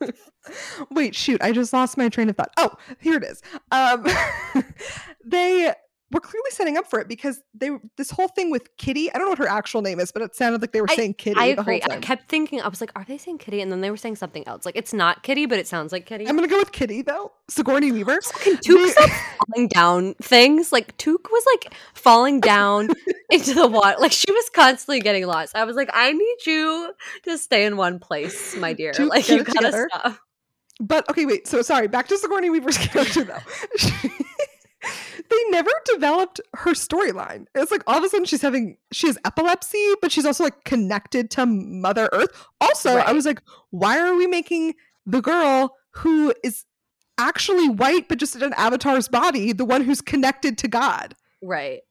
[0.90, 2.52] wait, shoot, I just lost my train of thought.
[2.56, 3.42] Oh, here it is.
[3.70, 4.06] Um,
[5.24, 5.72] they
[6.12, 9.12] were clearly setting up for it because they this whole thing with Kitty.
[9.12, 11.14] I don't know what her actual name is, but it sounded like they were saying
[11.14, 11.38] Kitty.
[11.38, 11.82] I agree.
[11.82, 13.60] I kept thinking, I was like, are they saying Kitty?
[13.60, 14.64] And then they were saying something else.
[14.64, 16.28] Like, it's not Kitty, but it sounds like Kitty.
[16.28, 17.32] I'm gonna go with Kitty though.
[17.48, 18.20] Sigourney Weaver.
[18.40, 18.96] Can Tuk
[19.48, 20.72] falling down things?
[20.72, 22.88] Like Tuk was like falling down
[23.30, 23.96] into the water.
[23.98, 25.56] Like she was constantly getting lost.
[25.56, 26.92] I was like, I need you
[27.24, 28.92] to stay in one place, my dear.
[28.92, 29.88] Tuk, like you gotta together.
[29.92, 30.18] stop.
[30.78, 31.46] But okay, wait.
[31.48, 31.88] So sorry.
[31.88, 33.38] Back to Sigourney Weaver's character though.
[35.36, 37.46] they never developed her storyline.
[37.54, 40.64] It's like all of a sudden she's having she has epilepsy, but she's also like
[40.64, 42.46] connected to Mother Earth.
[42.60, 46.64] Also, I was like, why are we making the girl who is
[47.18, 51.82] actually white but just in an avatar's body the one who's connected to God Right.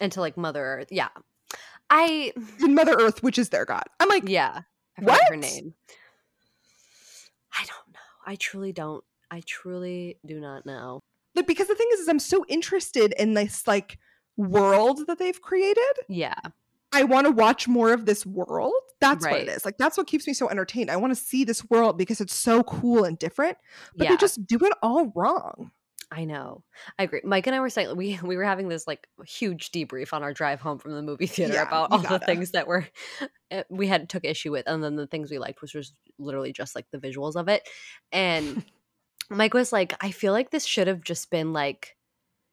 [0.00, 0.88] And to like Mother Earth.
[0.90, 1.08] Yeah.
[1.90, 3.84] I in Mother Earth, which is their God?
[3.98, 4.62] I'm like, yeah.
[4.96, 5.74] I forgot her name.
[7.54, 8.00] I don't know.
[8.26, 9.04] I truly don't.
[9.30, 11.00] I truly do not know.
[11.34, 13.98] Like because the thing is, is I'm so interested in this like
[14.36, 15.92] world that they've created.
[16.08, 16.34] Yeah.
[16.92, 18.72] I want to watch more of this world.
[19.00, 19.64] That's what it is.
[19.64, 20.90] Like that's what keeps me so entertained.
[20.90, 23.58] I want to see this world because it's so cool and different.
[23.96, 24.10] But yeah.
[24.10, 25.70] they just do it all wrong.
[26.12, 26.64] I know.
[26.98, 27.20] I agree.
[27.22, 30.32] Mike and I were saying we we were having this like huge debrief on our
[30.32, 32.88] drive home from the movie theater Yeah, about all the things that were
[33.52, 36.52] uh, we had took issue with, and then the things we liked, which was literally
[36.52, 37.68] just like the visuals of it.
[38.10, 38.64] And
[39.30, 41.96] Mike was like, "I feel like this should have just been like."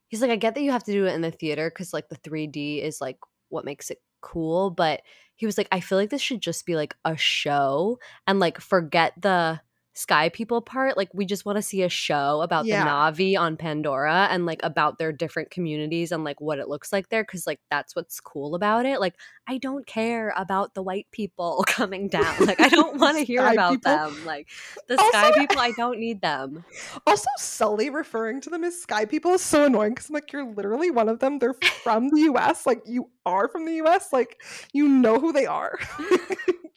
[0.10, 2.10] He's like, "I get that you have to do it in the theater because like
[2.10, 5.02] the 3D is like what makes it cool, but."
[5.38, 8.60] He was like, I feel like this should just be like a show and like
[8.62, 9.60] forget the
[9.98, 12.84] sky people part like we just want to see a show about Yeah.
[12.84, 16.94] the na'vi on pandora and like about their different communities and like what it looks
[16.94, 19.16] like there because like that's what's cool about it like
[19.48, 23.44] i don't care about the white people coming down like i don't want to hear
[23.48, 23.92] about people.
[23.92, 24.48] them like
[24.88, 26.64] the Also- sky people i don't need them
[27.08, 30.44] Also, Sully referring to them as sky people is so annoying because I'm like, you're
[30.46, 31.40] literally one of them.
[31.40, 32.66] They're from the US.
[32.66, 34.12] Like you are from the US.
[34.12, 34.42] Like
[34.74, 35.80] you know who they are.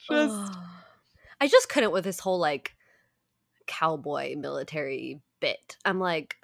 [0.09, 0.53] just
[1.41, 2.75] i just couldn't with this whole like
[3.71, 5.77] cowboy military bit.
[5.85, 6.35] I'm like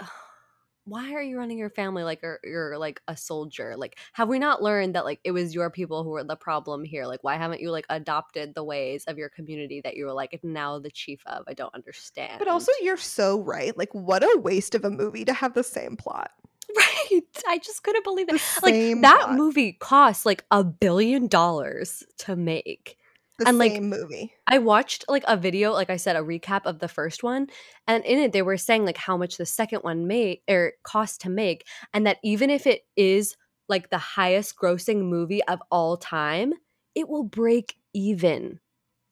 [0.86, 3.76] why are you running your family like you're, you're like a soldier?
[3.76, 6.86] Like have we not learned that like it was your people who were the problem
[6.86, 7.06] here?
[7.06, 10.40] Like why haven't you like adopted the ways of your community that you were like
[10.44, 11.44] now the chief of?
[11.46, 13.78] I don't understand But also, you're so right.
[13.78, 16.32] Like, what a waste of a movie to have the same plot.
[16.78, 17.22] right.
[17.48, 19.36] I just couldn't believe The it like that plot.
[19.36, 22.97] movie cost like a billion dollars to make
[23.38, 24.34] The and, like, movie.
[24.48, 27.48] I watched like a video, like I said, a recap of the first one,
[27.88, 30.74] and in it they were saying like how much the second one made or er,
[30.84, 33.36] cost to make, and that even if it is
[33.70, 36.54] like the highest grossing movie of all time,
[36.96, 38.60] it will break even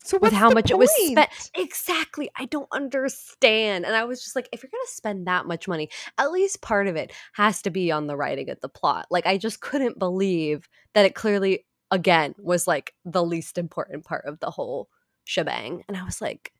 [0.03, 1.29] So with how much it was spent.
[1.55, 2.29] Exactly.
[2.37, 3.85] I don't understand.
[3.85, 6.87] And I was just like, if you're gonna spend that much money, at least part
[6.87, 9.07] of it has to be on the writing of the plot.
[9.11, 14.25] Like I just couldn't believe that it clearly again was like the least important part
[14.25, 14.89] of the whole
[15.23, 15.83] shebang.
[15.87, 16.51] And I was like,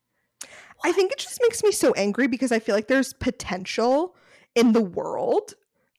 [0.84, 4.14] I think it just makes me so angry because I feel like there's potential
[4.54, 5.54] in the world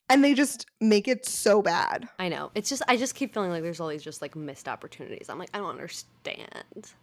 [0.09, 2.07] and they just make it so bad.
[2.19, 2.51] I know.
[2.55, 5.29] It's just I just keep feeling like there's all these just like missed opportunities.
[5.29, 6.93] I'm like, I don't understand.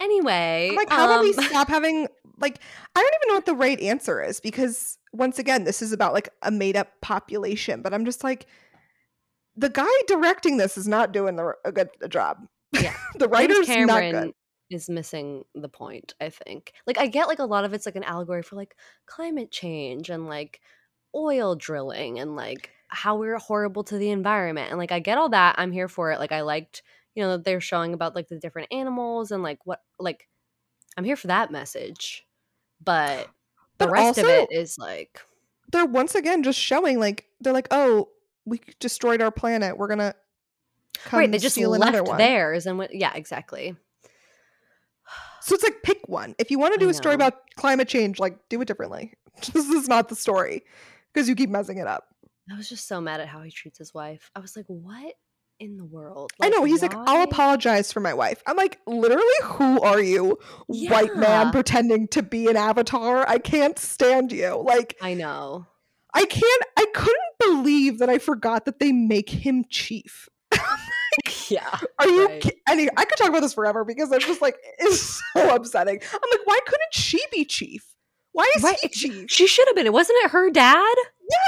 [0.00, 2.06] Anyway, I'm like, how about we um, stop having
[2.38, 2.60] like
[2.94, 6.12] I don't even know what the right answer is because once again, this is about
[6.12, 8.46] like a made up population, but I'm just like
[9.58, 12.46] the guy directing this is not doing the, a good a job.
[12.72, 12.94] Yeah.
[13.16, 14.32] the writer's not good.
[14.70, 16.72] is missing the point, I think.
[16.86, 20.10] Like I get like a lot of it's like an allegory for like climate change
[20.10, 20.60] and like
[21.14, 24.70] oil drilling and like how we're horrible to the environment.
[24.70, 25.56] And like I get all that.
[25.58, 26.20] I'm here for it.
[26.20, 26.82] Like I liked,
[27.16, 30.28] you know, that they're showing about like the different animals and like what like
[30.96, 32.24] I'm here for that message.
[32.82, 33.26] But
[33.78, 35.20] the But rest of it is like
[35.72, 38.08] They're once again just showing like they're like, oh,
[38.48, 39.76] we destroyed our planet.
[39.76, 40.14] We're gonna
[41.04, 42.18] come right, they just steal another left one.
[42.18, 43.76] theirs and what yeah, exactly.
[45.40, 46.34] So it's like pick one.
[46.38, 47.26] If you want to I do a story know.
[47.26, 49.14] about climate change, like do it differently.
[49.54, 50.64] this is not the story
[51.12, 52.04] because you keep messing it up.
[52.52, 54.30] I was just so mad at how he treats his wife.
[54.34, 55.14] I was like, what
[55.60, 56.32] in the world?
[56.40, 58.42] I know he's like, I'll apologize for my wife.
[58.46, 63.28] I'm like, literally, who are you, white man pretending to be an avatar?
[63.28, 64.62] I can't stand you.
[64.64, 65.66] Like, I know.
[66.14, 66.62] I I can't.
[66.80, 70.28] I couldn't believe that I forgot that they make him chief.
[71.48, 71.78] yeah.
[71.98, 72.26] Are you?
[72.28, 72.40] Right.
[72.40, 72.60] ki-?
[72.68, 76.00] I could talk about this forever because I'm just like it's so upsetting.
[76.12, 77.84] I'm like, why couldn't she be chief?
[78.30, 79.28] Why is Right, he chief?
[79.30, 79.86] She should have been.
[79.86, 80.94] It wasn't it her dad?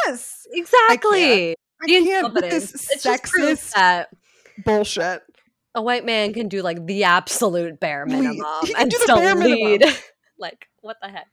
[0.07, 1.53] Yes, Exactly.
[1.53, 4.09] I The can't with this It's sexist that
[4.65, 5.23] bullshit.
[5.77, 8.45] a white man can do like the absolute bare minimum
[8.77, 9.85] and still lead.
[10.39, 11.29] like what the heck?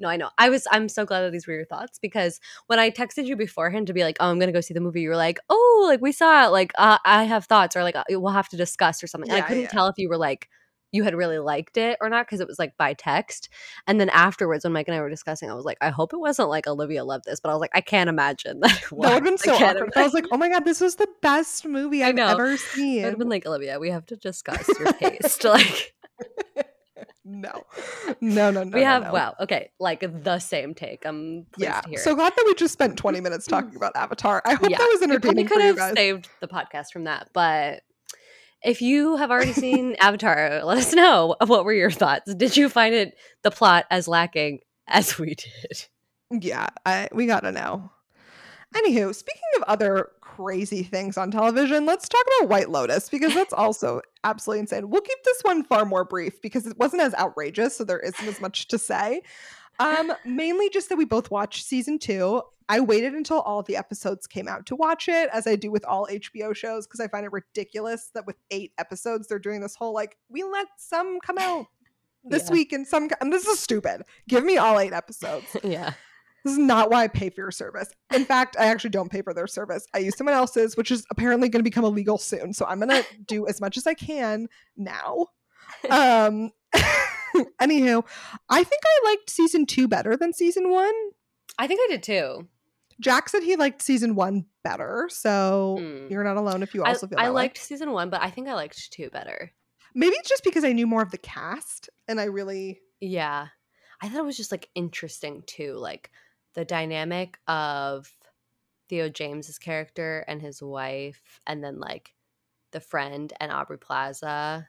[0.00, 0.30] No, I know.
[0.38, 0.66] I was.
[0.70, 3.92] I'm so glad that these were your thoughts because when I texted you beforehand to
[3.92, 6.12] be like, "Oh, I'm gonna go see the movie," you were like, "Oh, like we
[6.12, 6.50] saw it.
[6.50, 9.42] Like uh, I have thoughts, or like uh, we'll have to discuss or something." And
[9.42, 9.68] I couldn't yeah.
[9.68, 10.48] tell if you were like
[10.94, 13.48] you had really liked it or not because it was like by text.
[13.88, 16.18] And then afterwards, when Mike and I were discussing, I was like, "I hope it
[16.18, 18.96] wasn't like Olivia loved this," but I was like, "I can't imagine that." It That
[18.96, 19.92] would have been so I awkward.
[19.96, 22.60] I was like, oh my god, this was the best movie I've ever It would
[22.60, 23.02] seen.
[23.02, 23.80] have been like Olivia.
[23.80, 25.42] We have to discuss your taste.
[25.44, 25.94] like
[27.24, 27.64] no,
[28.20, 28.70] no, no, no.
[28.76, 29.12] we have no.
[29.12, 29.34] wow.
[29.40, 31.04] Okay, like the same take.
[31.06, 31.80] I'm pleased Yeah.
[31.80, 31.98] to hear.
[31.98, 34.42] So glad that we just spent 20 minutes talking about Avatar.
[34.44, 35.94] I hope Yeah, that was we entertaining for could have guys.
[35.94, 37.82] saved the podcast from that, but
[38.62, 42.34] if you have already seen Avatar, let us know what were your thoughts.
[42.34, 45.86] Did you find it the plot as lacking as we did?
[46.30, 47.90] Yeah, I, we gotta know.
[48.74, 53.52] Anywho, speaking of other crazy things on television, let's talk about White Lotus because that's
[53.52, 54.88] also absolutely insane.
[54.90, 58.26] We'll keep this one far more brief because it wasn't as outrageous, so there isn't
[58.26, 59.22] as much to say.
[59.78, 62.42] Um, mainly just that we both watched season two.
[62.68, 65.84] I waited until all the episodes came out to watch it, as I do with
[65.84, 69.74] all HBO shows, because I find it ridiculous that with eight episodes, they're doing this
[69.74, 71.66] whole like, we let some come out
[72.24, 72.52] this Yeah.
[72.52, 74.02] week and some, co-" and this is stupid.
[74.28, 75.44] Give me all eight episodes.
[75.62, 75.92] yeah.
[76.44, 77.90] This is not why I pay for your service.
[78.14, 79.86] In fact, I actually don't pay for their service.
[79.94, 82.52] I use someone else's, which is apparently going to become illegal soon.
[82.52, 85.26] So I'm going to do as much as I can now.
[85.90, 86.52] Um,
[87.60, 88.04] anywho,
[88.48, 90.92] I think I liked season two better than season one.
[91.58, 92.48] I think I did too.
[93.00, 95.08] Jack said he liked season one better.
[95.10, 96.10] So Mm.
[96.10, 97.40] you're not alone if you I, also feel I that way.
[97.40, 99.50] I liked season one, but I think I liked two better.
[99.94, 102.80] Maybe it's just because I knew more of the cast and I really.
[103.00, 103.48] Yeah.
[104.00, 106.10] I thought it was just like interesting too, like
[106.54, 108.10] the dynamic of
[108.88, 112.14] Theo James's character and his wife, and then like
[112.72, 114.68] the friend and Aubrey Plaza.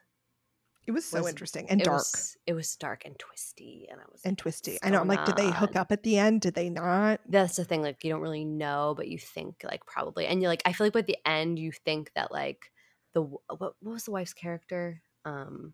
[0.88, 4.00] It was so Was- interesting and it dark Was, it was dark and twisty, and
[4.00, 4.78] I was and like, twisty.
[4.84, 5.02] I know.
[5.02, 6.42] I'm like, did they hook up at the end?
[6.42, 7.22] Did they not?
[7.28, 10.50] That's the thing, like you don't really know, but you think like probably, and you're
[10.52, 12.72] like I feel like by the end you think that like
[13.14, 15.02] the what, what was the wife's character?
[15.26, 15.74] Um,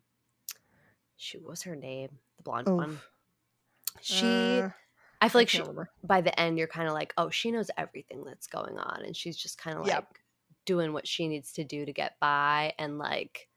[1.16, 2.18] shoot, what was her name?
[2.38, 2.98] The blonde one.
[4.00, 4.70] She, Uh,
[5.22, 5.88] I feel like she remember.
[6.04, 9.16] by the end you're kind of like, oh, she knows everything that's going on, and
[9.16, 10.08] she's just kind of like Yep.
[10.66, 13.48] doing what she needs to do to get by, and like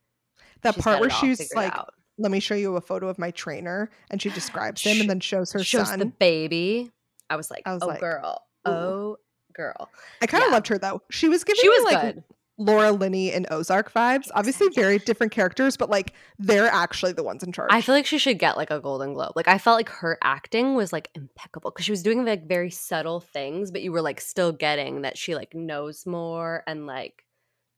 [0.62, 1.94] that part where she's like, out.
[2.18, 5.20] let me show you a photo of my trainer and she describes him and then
[5.20, 6.92] shows her shows son the baby.
[7.30, 8.72] I was like, I was oh like, girl, ooh.
[8.72, 9.18] oh
[9.54, 9.90] girl.
[10.22, 10.54] i kind of yeah.
[10.56, 12.24] loved her though she was giving She me was like good.
[12.58, 17.44] Laura linney and ozark vibes obviously very different characters but like they're actually the ones
[17.44, 19.34] in charge I feel like she should get like a golden globe.
[19.36, 22.70] Like I felt like her acting was like impeccable because she was doing like very
[22.72, 27.26] subtle things, but you were like still getting that she like knows more and like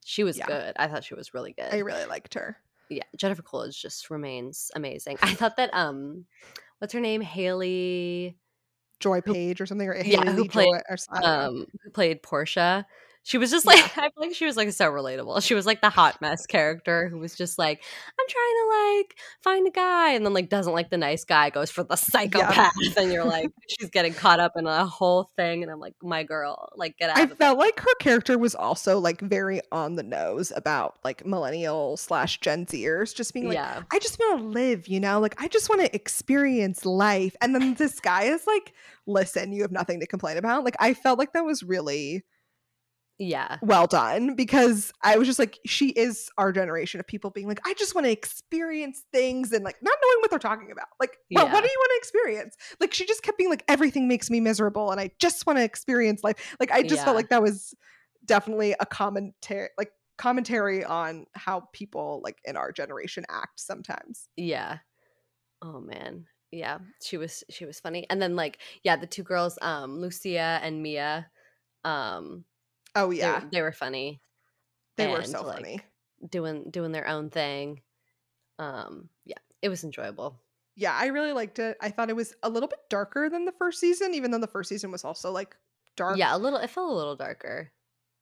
[0.05, 0.45] she was Yeah.
[0.45, 0.73] good.
[0.77, 1.73] I thought she was really good.
[1.73, 2.57] i really liked her
[2.89, 5.17] yeah, Jennifer Coolidge just remains amazing.
[5.21, 6.25] I thought that um,
[6.79, 8.37] what's her name, Haley,
[8.99, 12.85] joy page or something or Yeah, Haley who played, Joy or um, who played Portia.
[13.27, 15.43] She was just like I feel like she was like so relatable.
[15.43, 17.83] She was like the hot mess character who was just like,
[18.17, 21.49] I'm trying to like find a guy, and then like doesn't like the nice guy,
[21.49, 25.61] goes for the psychopath, and you're like, she's getting caught up in a whole thing,
[25.61, 28.97] and I'm like, my girl, like get out I felt like her character was also
[28.97, 33.81] like very on the nose about like millennial slash Gen Zers, just being like, yeah,
[33.91, 37.35] I just want to live, you know, like I just want to experience life.
[37.41, 38.71] And then this guy is like,
[39.05, 40.63] listen, you have nothing to complain about.
[40.63, 42.23] Like I felt like that was really
[43.19, 47.47] yeah, well done because I was just like, she is our generation of people being
[47.47, 50.87] like, I just want to experience things and like not knowing what they're talking about.
[50.99, 51.51] Like, well, Yeah.
[51.51, 52.55] what do you want to experience?
[52.79, 55.63] Like, she just kept being like, everything makes me miserable and I just want to
[55.63, 56.55] experience life.
[56.59, 57.05] Like, I just Yeah.
[57.05, 57.73] felt like that was
[58.25, 64.29] definitely a commentary, like, commentary on how people like in our generation act sometimes.
[64.35, 64.79] yeah.
[65.61, 69.57] Oh man, yeah, she was she was funny, and then like yeah, the two girls,
[69.61, 71.29] um, Lucia and Mia,
[71.83, 72.45] um,
[72.97, 73.43] Oh, yeah.
[73.51, 74.21] they, were funny.
[74.97, 75.79] They were so like, funny.
[76.29, 77.81] doing doing their own thing.
[78.59, 80.39] Um, yeah, it was enjoyable.
[80.75, 81.77] Yeah, I really liked it.
[81.81, 84.47] I thought it was a little bit darker than the first season, even though the
[84.47, 85.55] first season was also like
[85.95, 86.17] dark.
[86.17, 86.59] Yeah, a little.
[86.59, 87.71] It felt a little darker.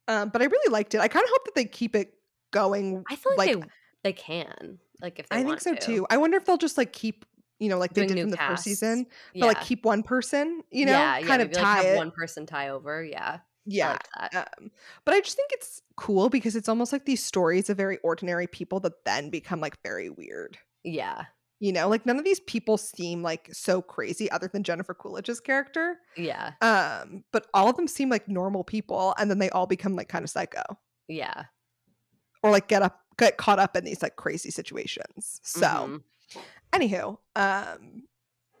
[0.08, 1.00] Um, but I really liked it.
[1.00, 2.14] I kind of hope that they keep it
[2.52, 3.04] going.
[3.10, 3.62] I feel like, they
[4.04, 5.80] they can like if they I think so to.
[5.80, 6.06] too.
[6.10, 7.24] I wonder if they'll just like keep
[7.58, 8.64] you know, like they did from the first casts.
[8.64, 9.40] season, Yeah.
[9.40, 11.86] but like keep one person, you know, yeah, yeah, kind of maybe, like, tie have
[11.86, 11.96] it.
[11.96, 13.02] one person tie over.
[13.02, 13.38] Yeah.
[13.66, 13.98] Yeah.
[14.18, 14.34] like.
[14.34, 14.70] Um,
[15.04, 18.46] but I just think it's cool because it's almost like these stories of very ordinary
[18.46, 20.56] people that then become like very weird.
[20.84, 21.24] Yeah.
[21.58, 25.40] You know, like none of these people seem like so crazy other than Jennifer Coolidge's
[25.40, 25.96] character.
[26.16, 26.52] Yeah.
[26.60, 30.08] Um, but all of them seem like normal people and then they all become like
[30.08, 30.62] kind of psycho
[31.08, 31.44] Yeah.
[32.42, 35.40] or like get up get caught up in these like crazy situations.
[35.42, 36.02] So Mhm.
[36.72, 38.02] anywho, um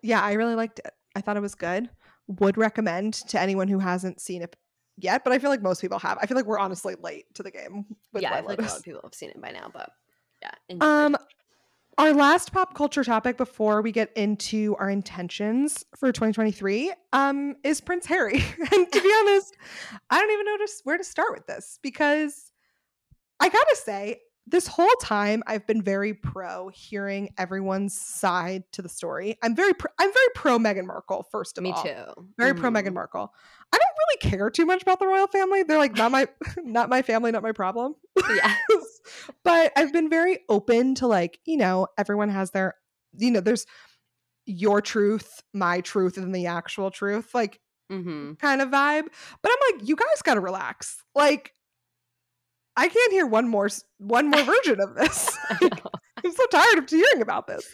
[0.02, 0.92] yeah, I really liked it.
[1.14, 1.90] I thought it was good.
[2.28, 4.56] Would recommend to anyone who hasn't seen it
[4.98, 6.18] yet, but I feel like most people have.
[6.20, 8.62] I feel like we're honestly late to the game with yeah, I feel like a
[8.62, 9.90] lot of people have seen it by now, but
[10.42, 10.50] yeah.
[10.68, 10.88] enjoyed.
[10.88, 11.16] Um,
[11.98, 17.80] our last pop culture topic before we get into our intentions for 2023 um, is
[17.80, 18.34] Prince Harry.
[18.72, 19.56] and to be honest,
[20.10, 22.52] I don't even know where to start with this because
[23.40, 28.88] I gotta say, this whole time I've been very pro hearing everyone's side to the
[28.88, 29.36] story.
[29.42, 31.82] I'm very pro- I'm very pro Meghan Markle first of Me all.
[31.82, 32.28] Me too.
[32.38, 32.76] Very pro Mhm.
[32.84, 33.32] Meghan Markle.
[33.72, 35.62] I don't really care too much about the royal family.
[35.64, 36.28] They're like not my
[36.62, 37.96] not my family, not my problem.
[38.34, 38.54] Yeah.
[39.44, 42.74] but I've been very open to like, you know, everyone has their,
[43.16, 43.66] you know, there's
[44.46, 48.34] your truth, my truth, and the actual truth, like Mm-hmm.
[48.34, 49.04] kind of vibe.
[49.42, 51.04] But I'm like, you guys gotta relax.
[51.14, 51.52] Like,
[52.76, 53.68] I can't hear one more
[53.98, 55.36] one more version of this.
[55.50, 55.90] I Like, know.
[56.24, 57.66] I'm so tired of hearing about this.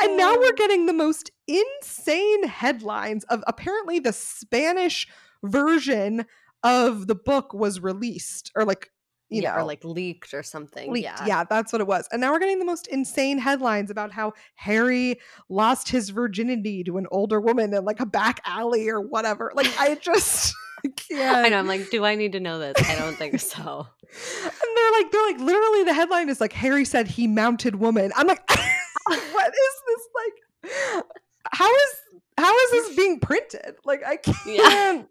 [0.00, 0.56] And now we're Oh.
[0.56, 5.06] getting the most insane headlines of apparently the Spanish
[5.42, 6.26] version
[6.62, 8.90] of the book was released or like,
[9.28, 10.92] you yeah, know, or like leaked or something.
[10.92, 11.04] leaked.
[11.04, 11.26] Yeah.
[11.26, 11.44] Yeah.
[11.44, 12.06] that's what it was.
[12.12, 16.98] And now we're getting the most insane headlines about how Harry lost his virginity to
[16.98, 19.52] an older woman in like a back alley or whatever.
[19.54, 20.54] Like I just
[21.12, 21.58] I know.
[21.58, 22.74] I'm like, do I need to know this?
[22.88, 23.86] I don't think so.
[24.44, 28.12] And they're like, they're like, literally, the headline is like, Harry said he mounted woman.
[28.14, 28.46] I'm like,
[29.06, 31.04] what is this like?
[31.50, 31.94] How is
[32.36, 33.76] how is this being printed?
[33.86, 35.08] Like, I can't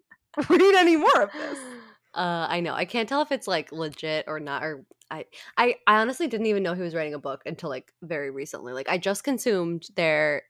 [0.49, 1.57] read any more of this.
[2.13, 2.74] Uh, I know.
[2.76, 4.63] I can't tell if it's like legit or not.
[4.63, 5.26] Or I,
[5.57, 8.74] I, I honestly didn't even know he was writing a book until like very recently.
[8.74, 10.43] Like I just consumed their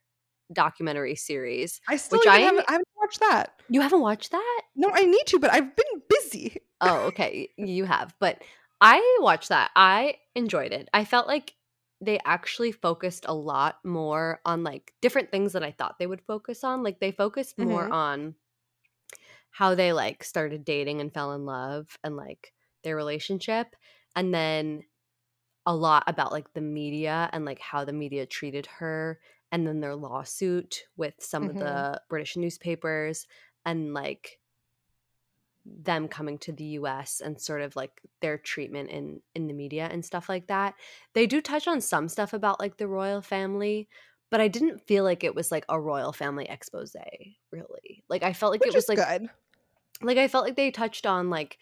[0.51, 1.79] documentary series.
[1.87, 3.53] I still Which I- haven't, I haven't watched that.
[3.69, 4.60] You haven't watched that?
[4.75, 6.57] No, I need to, but I've been busy.
[6.79, 7.49] Oh, okay.
[7.57, 8.15] You have.
[8.19, 8.41] But
[8.79, 9.71] I watched that.
[9.75, 10.89] I enjoyed it.
[10.93, 11.55] I felt like
[11.99, 16.21] they actually focused a lot more on like different things that I thought they would
[16.21, 16.81] focus on.
[16.81, 17.93] Like they focused more Mhm.
[17.93, 18.35] on
[19.51, 22.53] how they like started dating and fell in love and like
[22.83, 23.75] their relationship
[24.15, 24.83] and then
[25.65, 29.19] a lot about like the media and like how the media treated her
[29.51, 31.59] and then their lawsuit with some of Mhm.
[31.59, 33.27] the British newspapers
[33.65, 34.39] and like
[35.65, 39.87] them coming to the US and sort of like their treatment in in the media
[39.91, 40.75] and stuff like that.
[41.13, 43.87] They do touch on some stuff about like the royal family,
[44.29, 46.95] but I didn't feel like it was like a royal family expose
[47.51, 48.03] really.
[48.09, 49.29] Like I felt like Which it was like good.
[50.01, 51.57] like I felt like they touched on like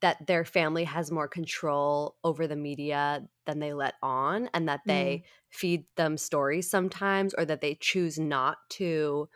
[0.00, 4.80] that their family has more control over the media than they let on and that
[4.80, 4.86] mm.
[4.86, 9.28] they feed them stories sometimes or that they choose not to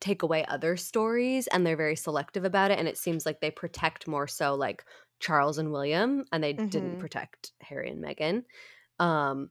[0.00, 3.50] take away other stories and they're very selective about it and it seems like they
[3.50, 4.84] protect more so like
[5.20, 6.98] Charles and William and they didn't Mhm.
[6.98, 8.44] protect Harry and Meghan.
[8.98, 9.50] Um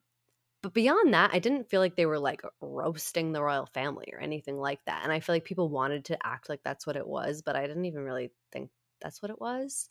[0.62, 4.20] but beyond that, I didn't feel like they were like roasting the royal family or
[4.20, 5.04] anything like that.
[5.04, 7.68] And I feel like people wanted to act like that's what it was, but I
[7.68, 9.88] didn't even really think that's what it was.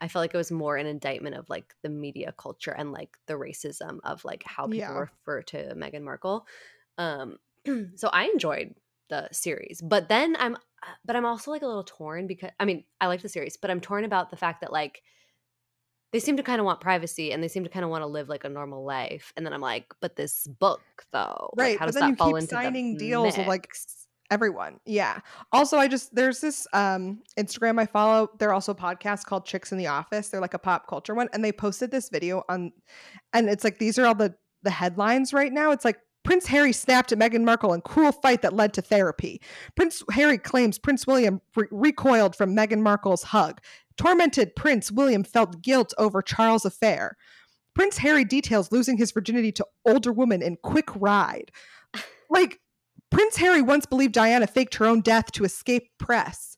[0.00, 3.16] I felt like it was more an indictment of like the media culture and like
[3.26, 5.06] the racism of like how people Yeah.
[5.26, 6.46] refer to Meghan Markle.
[6.98, 7.38] Um,
[7.96, 8.74] so I enjoyed
[9.12, 10.56] the series, but then I'm,
[11.04, 13.70] but I'm also like a little torn because I mean I like the series, but
[13.70, 15.02] I'm torn about the fact that like
[16.12, 18.06] they seem to kind of want privacy and they seem to kind of want to
[18.06, 20.82] live like a normal life, and then I'm like, but this book
[21.12, 21.78] though, like, Right.
[21.78, 23.68] how but does then that you fall keep into signing deals with like
[24.30, 24.80] everyone.
[24.86, 25.18] Yeah.
[25.52, 28.28] Also, I just there's this um Instagram I follow.
[28.38, 30.28] They're also podcast called Chicks in the Office.
[30.28, 32.72] They're like a pop culture one, and they posted this video on,
[33.32, 35.70] and it's like these are all the the headlines right now.
[35.72, 39.40] It's like Prince Harry snapped at Meghan Markle in cruel fight that led to therapy.
[39.74, 43.60] Prince Harry claims Prince William re- recoiled from Meghan Markle's hug.
[43.96, 47.16] Tormented Prince William felt guilt over Charles' affair.
[47.74, 51.50] Prince Harry details losing his virginity to older woman in quick ride.
[52.30, 52.60] Like
[53.10, 56.51] Prince Harry once believed Diana faked her own death to escape press.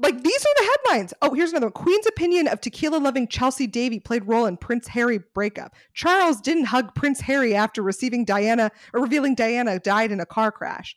[0.00, 1.14] Like these are the headlines.
[1.22, 1.72] Oh, here's another one.
[1.72, 5.74] Queen's opinion of tequila loving Chelsy Davy played role in Prince Harry breakup.
[5.92, 10.52] Charles didn't hug Prince Harry after receiving Diana or revealing Diana died in a car
[10.52, 10.96] crash.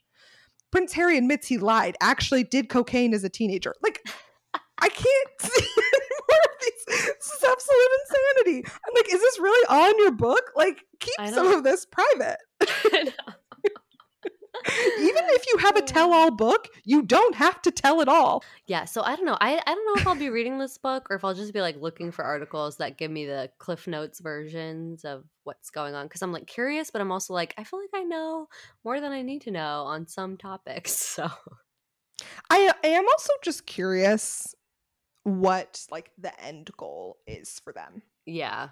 [0.72, 3.74] Prince Harry admits he lied, actually did cocaine as a teenager.
[3.82, 4.08] Like,
[4.80, 6.86] I can't see more of these.
[6.88, 8.64] this is absolute insanity.
[8.68, 10.52] I'm like, is this really all in your book?
[10.56, 12.38] Like, keep some of this private.
[14.99, 16.38] Even if you have a tell-all mm.
[16.38, 18.43] book, you don't have to tell it all.
[18.68, 19.38] Yeah, so I don't know.
[19.39, 21.62] I, I don't know if I'll be reading this book or if I'll just be
[21.62, 26.05] like looking for articles that give me the Cliff Notes versions of what's going on
[26.05, 28.47] because I'm like curious, but I'm also like I feel like I know
[28.84, 31.18] more than I need to know on some topics.
[31.22, 31.30] So
[32.49, 34.55] I, I am also just curious
[35.24, 38.01] what like the end goal is for them.
[38.26, 38.70] yeah,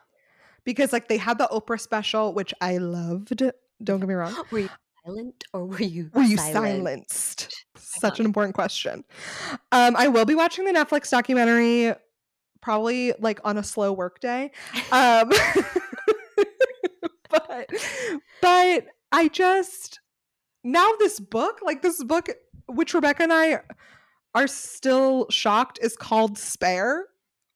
[0.64, 3.36] Because like they had the Oprah special, which I loved.
[3.84, 4.36] Don't get me wrong.
[4.52, 4.70] were you
[5.10, 6.86] silent or were you Were you silent?
[6.86, 7.66] silenced?
[7.76, 9.04] Such an important question.
[9.72, 11.94] Um, I will be watching the Netflix documentary
[12.62, 14.52] probably like on a slow work day.
[14.92, 15.30] Um,
[17.30, 17.70] but
[18.42, 20.00] but I just
[20.64, 22.30] now this book, like this book,
[22.68, 23.62] which Rebecca and I
[24.36, 27.06] are still shocked is called Spare.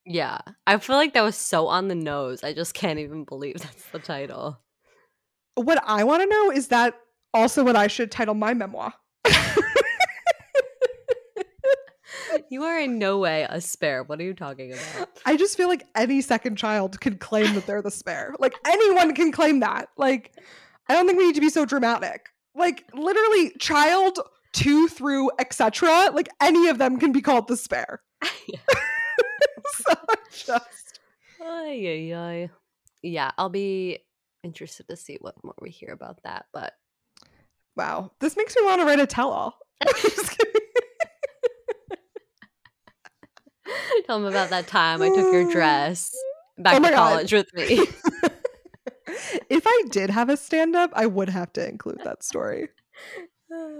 [0.05, 2.43] Yeah, I feel like that was so on the nose.
[2.43, 4.59] I just can't even believe that's the title.
[5.55, 6.95] What I want to know is that
[7.33, 8.93] also what I should title my memoir.
[12.49, 14.03] You are in no way a spare.
[14.03, 15.09] What are you talking about?
[15.25, 18.35] I just feel like any second child can claim that they're the spare.
[18.39, 19.89] Like anyone can claim that.
[19.97, 20.33] Like
[20.87, 22.29] I don't think we need to be so dramatic.
[22.55, 24.19] Like literally child
[24.53, 26.11] 2 through etc.
[26.13, 28.01] Like any of them can be called the spare.
[29.75, 29.93] So
[30.31, 30.99] just
[31.41, 32.49] Ay, ay, ay.
[33.01, 33.99] Yeah, I'll be
[34.43, 36.45] interested to see what more we hear about that.
[36.53, 36.73] But
[37.75, 39.57] wow, this makes me want to write a tell all.
[44.05, 46.11] tell them about that time I took your dress
[46.57, 46.95] back Oh to God.
[46.95, 47.79] college with me.
[49.49, 52.69] if I did have a stand up, I would have to include that story.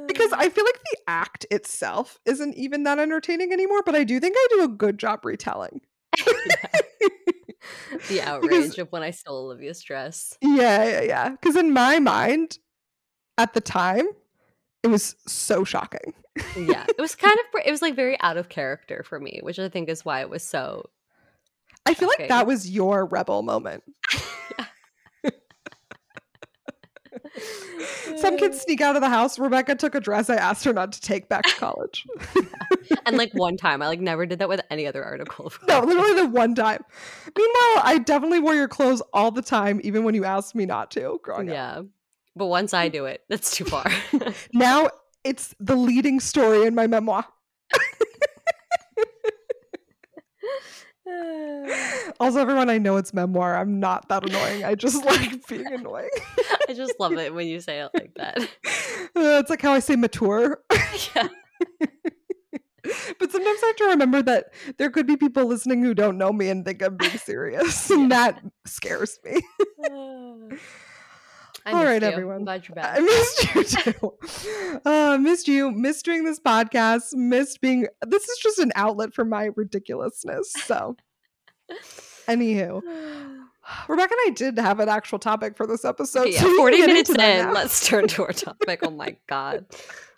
[0.08, 4.20] Because I feel like the act itself isn't even that entertaining anymore, but I do
[4.20, 5.82] think I do a good job retelling.
[8.08, 10.38] the outrage of when I stole Olivia's dress.
[10.42, 11.30] Yeah, yeah, yeah.
[11.30, 12.60] Because in my mind,
[13.38, 14.06] at the time,
[14.84, 16.14] it was so shocking.
[16.58, 19.60] Yeah, it was kind of it was like very out of character for me, which
[19.60, 20.90] I think is why it was so.
[21.86, 23.84] I feel like that was your rebel moment.
[28.18, 28.60] Some kids uh.
[28.60, 29.40] sneak out of the house.
[29.40, 32.06] Rebecca took a dress I asked her not to take back to college.
[33.06, 35.52] and like one time, I like never did that with any other article.
[35.68, 36.84] no, literally the one time.
[37.36, 40.92] Meanwhile, I definitely wore your clothes all the time, even when you asked me not
[40.92, 41.54] to growing up.
[41.54, 41.82] yeah,
[42.36, 43.90] but once I do it, that's too far.
[44.54, 44.90] Now
[45.24, 47.26] it's the leading story in my memoir.
[52.20, 53.58] Also, everyone, I know it's memoir.
[53.58, 54.64] I'm not that annoying.
[54.64, 56.10] I just like being annoying.
[56.70, 58.38] I just love it when you say it like that.
[59.16, 60.64] Uh, it's like how I say mature.
[60.72, 61.28] Yeah.
[63.20, 64.46] but sometimes I have to remember that
[64.80, 67.92] there could be people listening who don't know me and think I'm being serious.
[67.92, 69.42] And that scares me.
[71.66, 72.08] I All right, you.
[72.08, 72.44] everyone.
[72.44, 74.14] Glad you're I missed you too.
[74.86, 75.72] Uh, missed you.
[75.72, 77.14] Missed doing this podcast.
[77.14, 77.88] Missed being.
[78.06, 80.52] This is just an outlet for my ridiculousness.
[80.52, 80.98] So,
[82.28, 82.82] anywho,
[83.88, 86.22] Rebecca and I did have an actual topic for this episode.
[86.24, 88.80] Okay, yeah, so 40 minutes in, let's turn to our topic.
[88.84, 89.66] Oh my god.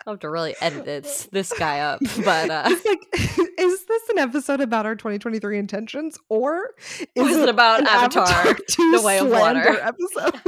[0.08, 2.00] I'll have to really edit this, this guy up.
[2.24, 6.76] But uh It's like, is this an episode about our 2023 intentions, or
[7.16, 9.80] is it about Avatar, 2 The Way of Water?
[9.80, 10.41] Episode.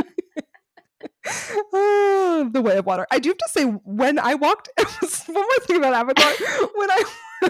[2.54, 3.08] The way of water.
[3.12, 6.32] I do have to say, when I walked, one more thing about Avatar.
[6.76, 7.04] When I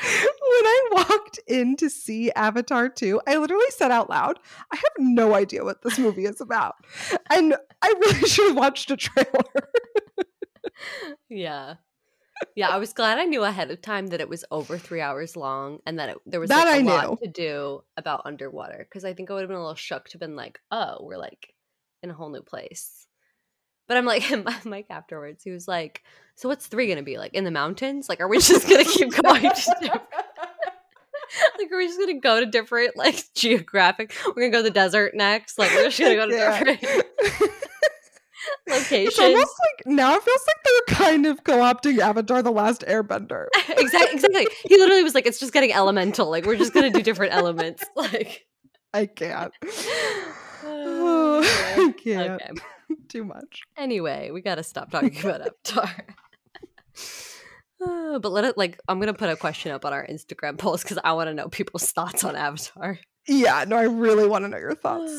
[0.00, 4.38] when I walked in to see Avatar 2, I literally said out loud,
[4.72, 6.74] I have no idea what this movie is about.
[7.30, 9.44] And I really should have watched a trailer.
[11.28, 11.74] yeah.
[12.54, 15.36] Yeah, I was glad I knew ahead of time that it was over three hours
[15.36, 16.90] long and that it, there was That like, a I knew.
[16.90, 18.86] lot to do about underwater.
[18.88, 20.98] Because I think I would have been a little shook to have been like, oh,
[21.00, 21.54] we're like
[22.02, 23.06] in a whole new place.
[23.86, 24.22] But I'm like,
[24.64, 26.02] Mike afterwards, he was like,
[26.34, 27.18] so what's three going to be?
[27.18, 28.08] Like in the mountains?
[28.08, 29.42] Like, are we just going to keep going?
[29.44, 29.56] like,
[31.72, 34.14] are we just going to go to different, like, geographic?
[34.26, 35.58] We're going to go to the desert next?
[35.58, 36.64] Like, we're just going to go to Yeah.
[36.64, 37.52] different
[38.70, 43.46] It's almost like now it feels like they're kind of co-opting Avatar: The Last Airbender.
[43.68, 47.02] exactly exactly he literally was like it's just getting elemental like we're just gonna do
[47.02, 48.46] different elements like
[48.94, 49.52] I can't.
[50.64, 51.40] Oh,
[51.76, 52.30] I can't.
[52.42, 52.50] okay
[53.08, 53.62] Too much.
[53.76, 56.06] anyway we gotta stop talking about avatar
[57.84, 60.82] Uh, but let it like i'm gonna put a question up on our instagram post
[60.84, 64.48] because i want to know people's thoughts on avatar Yeah, no, I really want to
[64.48, 65.12] know your thoughts.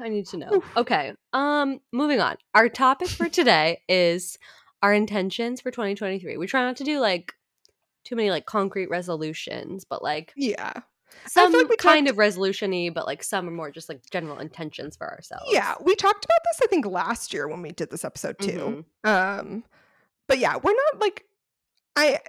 [0.00, 4.38] I need to know okay um moving on our topic for today is
[4.82, 7.32] our intentions for 2023 we try not to do like
[8.04, 10.72] too many like concrete resolutions, but like Yeah.
[11.26, 14.94] some like kind talked- of resolution-y, but like some are more just like general intentions
[14.96, 15.46] for ourselves.
[15.48, 18.84] Yeah, we talked about this I think last year when we did this episode too.
[19.04, 19.08] Mhm.
[19.10, 19.64] Um
[20.28, 21.24] but yeah, we're not like
[21.96, 22.20] I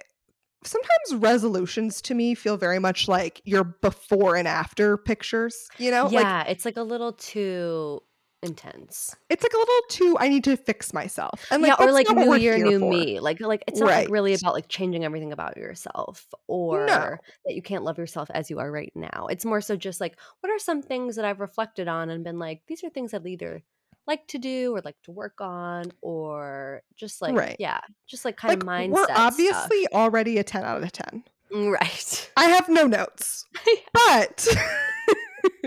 [0.64, 6.04] sometimes resolutions to me feel very much like your before and after pictures, you know?
[6.06, 8.02] Like yeah, it's like a little too
[8.44, 9.16] intense.
[9.30, 11.46] it's like a little too I need to fix myself.
[11.52, 12.90] And like yeah, or like new year, new for.
[12.90, 13.20] me.
[13.20, 17.18] Like like it's not like really about like changing everything about yourself or No.
[17.46, 19.28] that you can't love yourself as you are right now.
[19.30, 22.40] It's more so just like what are some things that I've reflected on and been
[22.40, 23.64] like these are things I'd either
[24.08, 27.56] like to do or like to work on or just like Right.
[27.60, 29.18] yeah, just like kind Like of mindset we're stuff.
[29.20, 31.24] obviously already a 10 out of 10.
[31.54, 32.32] Mm, right.
[32.38, 33.46] I have no notes.
[33.94, 34.48] But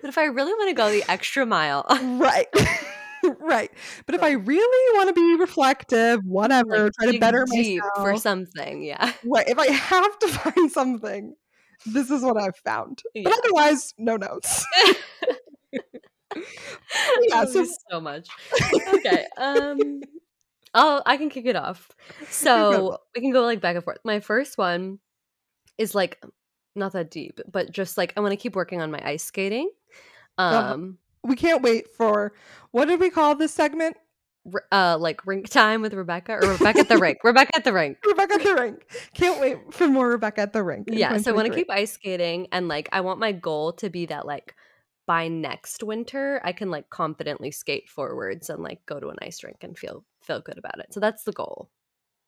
[0.00, 2.46] but if I really want to go the extra mile, right.
[3.40, 3.70] right.
[4.06, 8.16] But if I really want to be reflective, whatever, like try to better deep for
[8.16, 9.12] something, yeah.
[9.24, 9.48] Right.
[9.48, 11.34] If I have to find something,
[11.86, 13.02] this is what I've found.
[13.14, 13.24] Yeah.
[13.24, 14.64] But otherwise, no notes.
[17.28, 18.28] Yeah, you so- so much.
[18.94, 19.26] Okay.
[19.36, 20.00] Um
[20.74, 21.88] oh I can kick it off.
[22.30, 23.98] So we can go like back and forth.
[24.04, 24.98] My first one
[25.78, 26.22] is like
[26.76, 29.70] not that deep, but just like I want to keep working on my ice skating.
[30.38, 30.72] Uh-huh.
[30.74, 32.32] Um we can't wait for
[32.70, 33.96] what did we call this segment?
[34.70, 37.18] uh like rink time with Rebecca or Rebecca at the rink.
[37.24, 37.96] Rebecca at the rink.
[38.06, 38.86] Rebecca at the rink.
[39.14, 40.88] Can't wait for more Rebecca at the rink.
[40.88, 43.72] in Yeah, so I want to keep ice skating and like I want my goal
[43.74, 44.54] to be that like
[45.06, 49.42] by next winter I can like confidently skate forwards and like go to an ice
[49.44, 50.92] rink and feel feel good about it.
[50.92, 51.70] So that's the goal.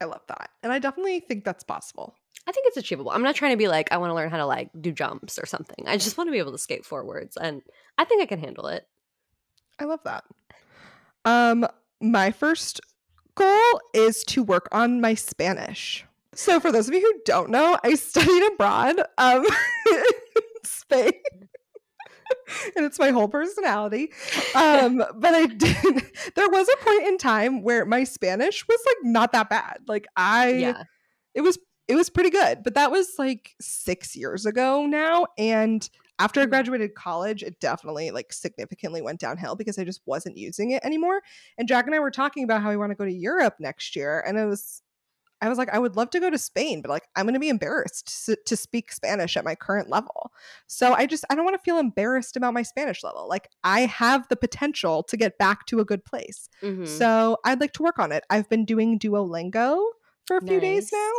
[0.00, 0.50] I love that.
[0.62, 2.14] And I definitely think that's possible.
[2.46, 3.10] I think it's achievable.
[3.10, 5.38] I'm not trying to be like I want to learn how to like do jumps
[5.38, 5.86] or something.
[5.86, 7.62] I just want to be able to skate forwards and
[7.98, 8.86] I think I can handle it.
[9.78, 10.24] I love that.
[11.24, 11.66] Um,
[12.00, 12.80] my first
[13.34, 16.04] goal is to work on my Spanish.
[16.34, 19.46] So, for those of you who don't know, I studied abroad um,
[19.90, 20.02] in
[20.64, 21.12] Spain,
[22.76, 24.12] and it's my whole personality.
[24.54, 26.02] Um, but I did.
[26.34, 29.80] There was a point in time where my Spanish was like not that bad.
[29.86, 30.82] Like I, yeah.
[31.34, 31.58] it was
[31.88, 36.46] it was pretty good but that was like six years ago now and after i
[36.46, 36.50] Mm.
[36.50, 41.20] graduated college it definitely like significantly went downhill because i just wasn't using it anymore
[41.58, 43.94] and jack and i were talking about how we want to go to europe next
[43.94, 44.82] year and it was
[45.40, 47.40] i was like i would love to go to spain but like i'm going to
[47.40, 50.30] be embarrassed to, to speak spanish at my current level
[50.66, 53.80] so i just i don't want to feel embarrassed about my spanish level like i
[53.80, 56.86] have the potential to get back to a good place Mhm.
[56.86, 58.24] so I'd like to work on it.
[58.30, 59.82] I've been doing Duolingo
[60.26, 61.12] for a few days now,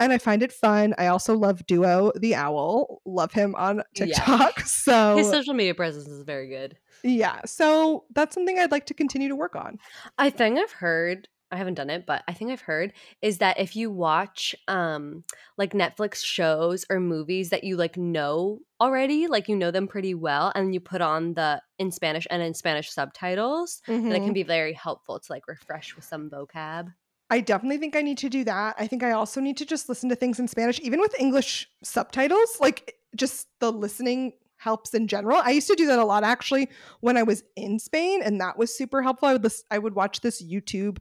[0.00, 0.94] and I find it fun.
[0.96, 3.02] I also love Duo the Owl.
[3.04, 4.06] Love him on Yeah.
[4.06, 4.60] TikTok.
[4.66, 6.76] So His social media presence is very good.
[7.02, 9.78] yeah, so that's something I'd like to continue to work on.
[10.16, 12.92] I think I've heard I haven't done it, but I think I've heard
[13.22, 15.24] is that if you watch um
[15.56, 20.14] like Netflix shows or movies that you like know already, like you know them pretty
[20.14, 24.24] well, and you put on the in Spanish and in Spanish subtitles, that it Mhm.
[24.24, 26.92] can be very helpful to like refresh with some vocab.
[27.30, 28.74] I definitely think I need to do that.
[28.78, 31.68] I think I also need to just listen to things in Spanish, even with English
[31.82, 32.58] subtitles.
[32.60, 35.40] Like just the listening helps in general.
[35.44, 36.68] I used to do that a lot actually
[37.00, 39.28] when I was in Spain, and that was super helpful.
[39.28, 40.98] I would lis- I would watch this YouTube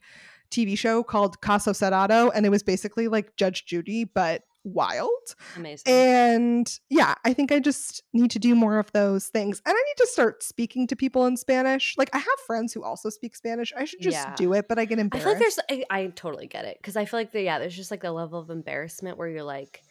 [0.54, 5.10] TV show called Caso Cerrado, and it was basically like Judge Judy, but wild.
[5.58, 5.92] Amazing.
[5.94, 9.62] And yeah, I think I just need to do more of those things.
[9.66, 11.96] And I need to start speaking to people in Spanish.
[11.98, 13.74] Like I have friends who also speak Spanish.
[13.78, 14.36] I should just Yeah.
[14.38, 15.28] do it, but I get embarrassed.
[15.28, 17.60] I feel like there's I, I totally get it because I feel like the, yeah,
[17.60, 19.82] there's just like a level of embarrassment where you're like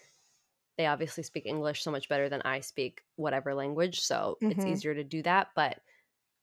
[0.79, 4.69] they obviously speak English so much better than I speak whatever language, so it's Mhm.
[4.69, 5.49] easier to do that.
[5.55, 5.79] But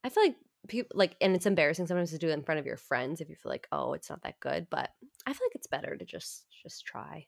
[0.03, 0.35] I feel like
[0.67, 3.29] people like, and it's embarrassing sometimes to do it in front of your friends if
[3.29, 4.67] you feel like, oh, it's not that good.
[4.69, 4.91] But
[5.25, 7.27] I feel like it's better to just just try.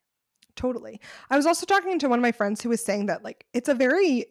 [0.55, 0.99] Totally.
[1.29, 3.69] I was also talking to one of my friends who was saying that like it's
[3.69, 4.25] a very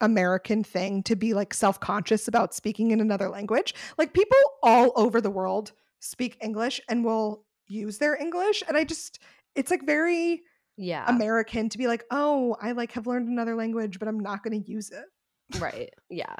[0.00, 3.74] American thing to be like self-conscious about speaking in another language.
[3.98, 8.84] Like people all over the world speak English and will use their English and I
[8.84, 9.20] just
[9.54, 10.42] it's like very
[10.76, 14.42] Yeah, American to be like, "Oh, I like have learned another language, but I'm not
[14.42, 15.04] going to use it."
[15.60, 15.92] right.
[16.08, 16.34] Yeah.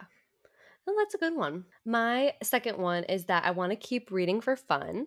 [0.87, 1.65] Well, that's a good one.
[1.85, 5.07] My second one is that I want to keep reading for fun.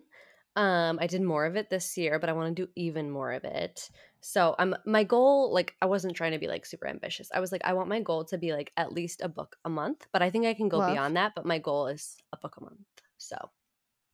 [0.56, 3.32] Um, I did more of it this year, but I want to do even more
[3.32, 3.90] of it.
[4.22, 7.30] So I'm my goal, like I wasn't trying to be like super ambitious.
[7.32, 9.68] I was like, I want my goal to be like at least a book a
[9.68, 10.92] month, but I think I can go Love.
[10.92, 11.32] beyond that.
[11.36, 12.78] But my goal is a book a month.
[13.18, 13.36] So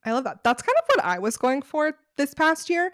[0.05, 0.43] I love that.
[0.43, 2.93] That's kind of what I was going for this past year.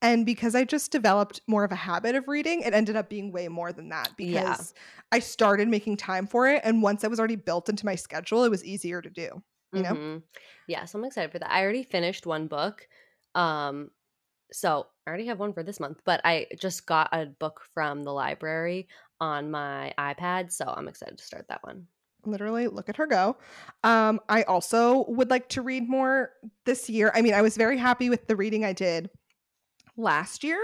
[0.00, 3.32] And because I just developed more of a habit of reading, it ended up being
[3.32, 4.82] way more than that because Yeah.
[5.10, 6.60] I started making time for it.
[6.64, 9.42] And once it was already built into my schedule, it was easier to do.
[9.72, 9.94] You know?
[9.94, 10.22] mhm.
[10.66, 10.84] yeah.
[10.84, 11.50] So I'm excited for that.
[11.50, 12.88] I already finished one book.
[13.34, 13.90] Um,
[14.52, 18.02] so I already have one for this month, but I just got a book from
[18.02, 18.88] the library
[19.20, 21.86] on my iPad, so I'm excited to start that one.
[22.24, 23.36] Literally, look at her go.
[23.84, 26.32] Um, I also would like to read more
[26.64, 27.12] this year.
[27.14, 29.10] I mean, I was very happy with the reading I did
[29.98, 30.58] last year,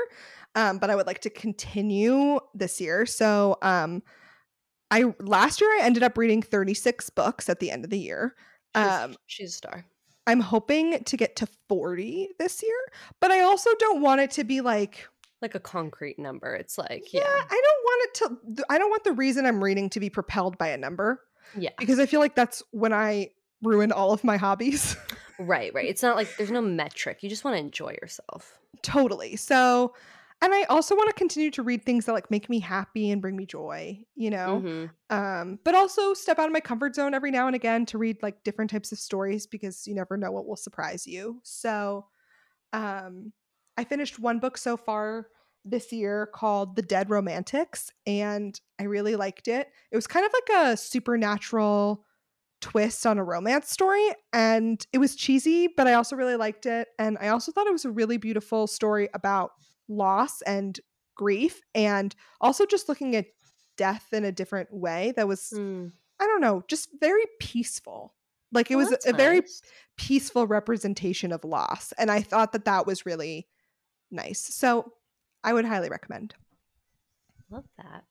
[0.55, 3.05] um, but I would like to continue this year.
[3.05, 4.03] So, um,
[4.91, 8.35] I last year I ended up reading 36 books at the end of the year.
[8.77, 9.85] She's, Um, she's a star.
[10.27, 12.79] I'm hoping to get to 40 this year,
[13.21, 15.07] but I also don't want it to be like,
[15.43, 16.55] Like a concrete number.
[16.55, 17.27] It's like, yeah, yeah.
[17.51, 18.15] I don't want it
[18.57, 21.21] to, I don't want the reason I'm reading to be propelled by a number
[21.57, 21.71] Yeah.
[21.79, 23.31] because I feel like that's when I
[23.63, 24.97] ruin all of my hobbies.
[25.41, 25.89] Right, right.
[25.89, 27.19] It's not like there's no metric.
[27.23, 28.57] You just want to enjoy yourself.
[28.83, 29.37] Totally.
[29.37, 29.95] So,
[30.43, 33.23] and I also want to continue to read things that like make me happy and
[33.23, 34.65] bring me joy, you know?
[34.65, 34.95] Mhm.
[35.11, 38.23] Um, but also step out of my comfort zone every now and again to read
[38.23, 41.41] like different types of stories because you never know what will surprise you.
[41.45, 42.07] So,
[42.73, 43.33] um,
[43.77, 45.29] I finished one book so far
[45.65, 49.69] this year called The Dead Romantics, and I really liked it.
[49.91, 52.05] It was kind of like a supernatural
[52.65, 56.89] twist on a romance story, and it was cheesy, but I also really liked it.
[56.99, 59.51] And I also thought it was a really beautiful story about
[59.87, 60.81] loss and
[61.15, 63.27] grief, and also just looking at
[63.77, 65.93] death in a different way that was Mm.
[66.19, 68.15] I don't know, just very peaceful.
[68.51, 69.43] Like it Well, was a very
[69.99, 71.93] peaceful representation of loss.
[71.99, 73.47] And I thought that that was really
[74.11, 74.41] nice.
[74.41, 74.93] So
[75.43, 76.35] I would highly recommend.
[77.51, 78.05] Love that.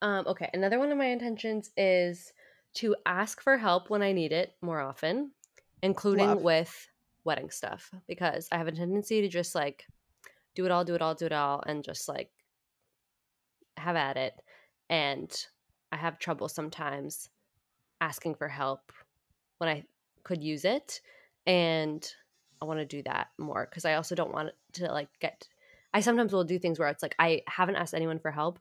[0.00, 2.32] Um, okay, another one of my intentions is
[2.78, 5.32] to ask for help when I need it more often,
[5.82, 6.42] including Love.
[6.42, 6.88] with
[7.24, 9.84] wedding stuff, because I have a tendency to just like
[10.54, 12.30] do it all, do it all, do it all, and just like
[13.76, 14.34] have at it.
[14.88, 15.30] And
[15.90, 17.28] I have trouble sometimes
[18.00, 18.92] asking for help
[19.58, 19.84] when I
[20.22, 21.00] could use it.
[21.46, 22.08] And
[22.62, 25.48] I want to do that more because I also don't want to like get.
[25.92, 28.58] I sometimes will do things where it's like I haven't asked anyone for help.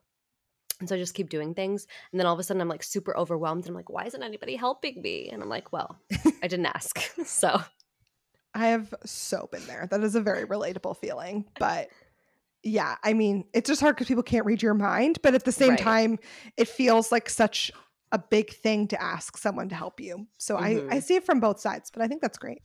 [0.79, 1.87] And so I just keep doing things.
[2.11, 3.63] And then all of a sudden I'm like super overwhelmed.
[3.63, 5.29] And I'm like, why isn't anybody helping me?
[5.31, 5.97] And I'm like, well,
[6.43, 6.99] I didn't ask.
[7.25, 7.59] so
[8.53, 9.87] I have so been there.
[9.89, 11.45] That is a very relatable feeling.
[11.59, 11.89] But
[12.63, 15.19] yeah, I mean, it's just hard because people can't read your mind.
[15.23, 15.79] But at the same Right.
[15.79, 16.19] time,
[16.57, 17.71] it feels like such
[18.11, 20.27] a big thing to ask someone to help you.
[20.37, 21.03] So I, I Mhm.
[21.03, 22.61] see it from both sides, but I think that's great.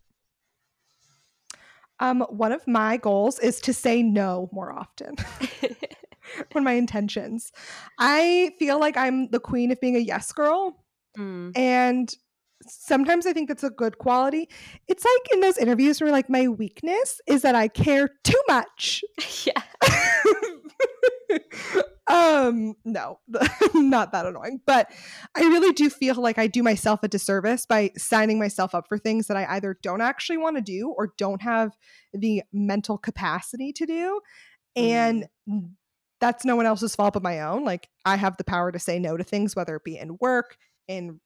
[2.01, 5.15] Um, one of my goals is to say no more often.
[6.55, 7.53] of my intentions.
[7.99, 10.85] I feel like I'm the queen of being a yes girl.
[11.19, 11.57] Mm.
[11.57, 12.15] And
[12.67, 14.49] sometimes I think that's a good quality.
[14.89, 19.03] It's like in those interviews where like my weakness is that I care too much.
[19.45, 19.63] yeah.
[22.09, 23.21] um no
[23.75, 24.91] not that annoying but
[25.37, 28.99] i really do feel like i do myself a disservice by signing myself up for
[28.99, 31.73] things that i either don't actually want to do or don't have
[32.13, 34.21] the mental capacity to do
[34.75, 35.27] and
[36.23, 38.99] that's no one else's fault but my own like i have the power to say
[38.99, 40.57] no to things whether it be in work
[40.89, 41.21] in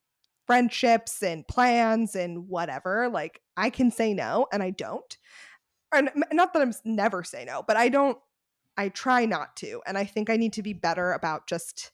[0.46, 5.18] friendships and plans and whatever like i can say no and i don't
[5.92, 8.18] and not that i'm never say no but i don't
[8.76, 9.80] I try not to.
[9.86, 11.92] And I think I need to be better about just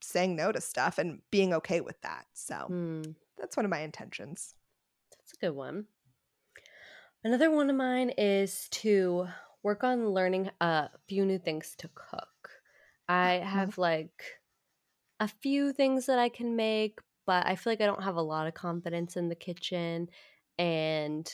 [0.00, 2.26] saying no to stuff and being okay with that.
[2.34, 3.14] So Mm.
[3.38, 4.54] that's one of my intentions.
[5.16, 5.86] That's a good one.
[7.24, 9.28] Another one of mine is to
[9.62, 12.28] work on learning a few new things to cook.
[13.08, 13.48] I mm-hmm.
[13.48, 14.22] have like
[15.20, 18.22] a few things that I can make, but I feel like I don't have a
[18.22, 20.08] lot of confidence in the kitchen
[20.58, 21.30] and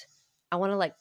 [0.53, 0.95] I want to like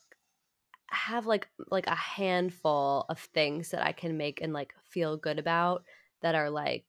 [0.88, 5.40] have like like a handful of things that I can make and like feel good
[5.40, 5.84] about
[6.22, 6.86] that are like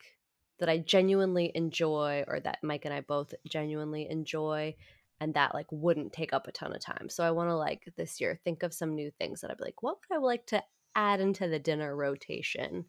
[0.61, 4.75] that I genuinely enjoy or that Mike and I both genuinely enjoy
[5.21, 7.09] and that like wouldn't take up a ton of time.
[7.09, 9.65] So I want to like this year think of some new things that I'd be
[9.65, 10.63] like, what would I like to
[10.95, 12.85] add into the dinner rotation?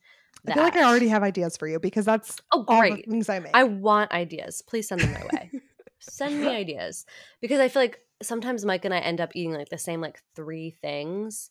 [0.48, 3.06] I feel like I already have ideas for you because that's Oh, all the great.
[3.10, 3.54] things I make.
[3.54, 4.62] I want ideas.
[4.62, 5.52] Please send them my way.
[6.00, 7.06] send me ideas
[7.42, 10.22] because I feel like sometimes Mike and I end up eating like the same like
[10.36, 11.50] three things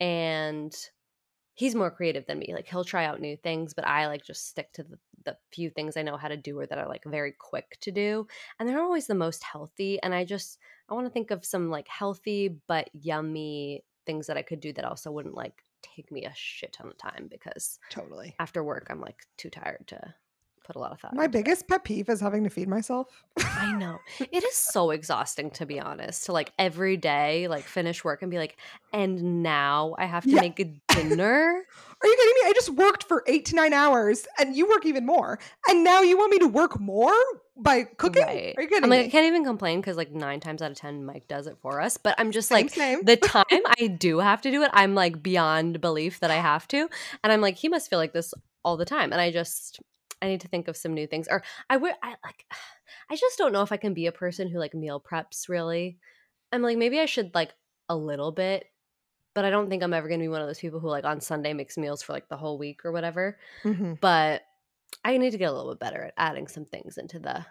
[0.00, 0.74] and
[1.54, 2.52] he's more creative than me.
[2.54, 5.70] Like he'll try out new things, but I like just stick to the, the few
[5.70, 8.26] things I know how to do or that are like very quick to do.
[8.58, 10.00] And they're not always the most healthy.
[10.02, 10.58] And I just
[10.88, 14.72] I want to think of some like healthy but yummy things that I could do
[14.74, 15.64] that also wouldn't like
[15.94, 18.34] take me a shit ton of time because totally.
[18.40, 20.14] after work I'm like too tired to
[20.64, 21.14] put a lot of thought.
[21.14, 21.44] My into it.
[21.44, 23.22] biggest pet peeve is having to feed myself.
[23.38, 23.98] I know.
[24.18, 26.26] It is so exhausting to be honest.
[26.26, 28.56] To like every day like finish work and be like
[28.92, 30.40] and now I have to Yeah.
[30.40, 31.62] make a dinner.
[32.02, 32.50] Are you kidding me?
[32.50, 35.38] I just worked for eight to nine hours and you work even more.
[35.68, 37.14] And now you want me to work more?
[37.56, 38.22] By cooking.
[38.22, 38.54] Right.
[38.56, 40.76] Are you kidding I'm like, I can't even complain because like nine times out of
[40.76, 41.96] ten, Mike does it for us.
[41.96, 43.02] But I'm just Same, like, same.
[43.02, 46.68] the time I do have to do it, I'm like beyond belief that I have
[46.68, 46.88] to.
[47.24, 48.34] And I'm like, he must feel like this
[48.64, 49.12] all the time.
[49.12, 49.80] And I just,
[50.20, 51.28] I need to think of some new things.
[51.30, 52.44] Or I would, I like,
[53.10, 55.98] I just don't know if I can be a person who like meal preps really.
[56.52, 57.52] I'm like, maybe I should like
[57.88, 58.66] a little bit,
[59.34, 61.04] but I don't think I'm ever going to be one of those people who like
[61.04, 63.38] on Sunday makes meals for like the whole week or whatever.
[63.64, 64.00] Mhm.
[64.00, 64.42] But
[65.06, 67.46] I need to get a little bit better at adding some things into the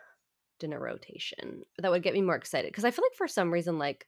[0.59, 3.79] dinner rotation that would get me more excited because I feel like for some reason
[3.79, 4.05] like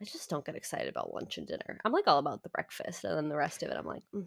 [0.00, 1.80] I just don't get excited about lunch and dinner.
[1.84, 4.26] I'm like all about the breakfast and then the rest of it I'm like mm.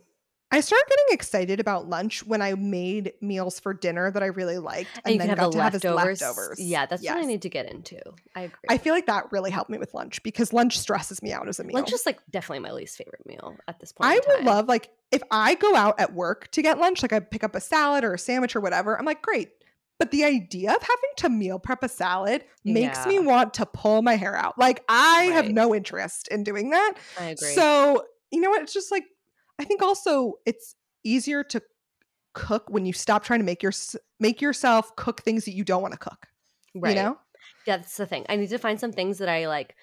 [0.52, 4.58] I started getting excited about lunch when I made meals for dinner that I really
[4.58, 6.22] liked, and, and then got the to have as leftovers.
[6.22, 6.60] leftovers.
[6.60, 8.00] Yeah, that's what I need to get into.
[8.36, 8.56] I agree.
[8.70, 11.60] I feel like that really helped me with lunch because lunch stresses me out as
[11.60, 11.76] a meal.
[11.76, 14.12] lunch is like definitely my least favorite meal at this point.
[14.12, 17.20] I would love like if I go out at work to get lunch, like I
[17.20, 18.98] pick up a salad or a sandwich or whatever.
[18.98, 19.50] I'm like, great.
[19.98, 24.02] But the idea of having to meal prep a salad makes me want to pull
[24.02, 24.58] my hair out.
[24.60, 26.96] Like I have no interest in doing that.
[27.20, 27.54] I agree.
[27.54, 28.62] So, you know what?
[28.62, 29.06] It's just like
[29.60, 31.62] I think also it's easier to
[32.34, 33.72] cook when you stop trying to make your
[34.20, 36.28] make yourself cook things that you don't want to cook.
[36.76, 36.96] right.
[36.96, 37.18] You know?
[37.66, 38.26] Yeah, that's the thing.
[38.30, 39.76] I need to find some things that I like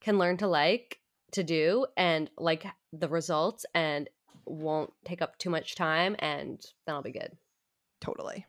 [0.00, 0.98] can learn to like
[1.32, 4.08] to do and like the results and
[4.46, 7.36] won't take up too much time and then I'll be good.
[8.00, 8.46] Totally.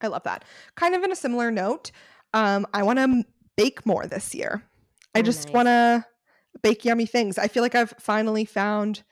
[0.00, 0.44] I love that.
[0.74, 1.92] Kind of in a similar note,
[2.34, 3.24] um, I want to
[3.56, 4.64] bake more this year.
[5.14, 5.54] I Oh, just nice.
[5.54, 6.04] want to
[6.62, 7.38] bake yummy things.
[7.38, 9.04] I feel like I've finally found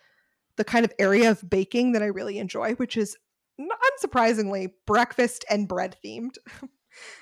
[0.56, 3.16] the kind of area of baking that I really enjoy, which is
[3.60, 6.36] unsurprisingly breakfast and bread themed.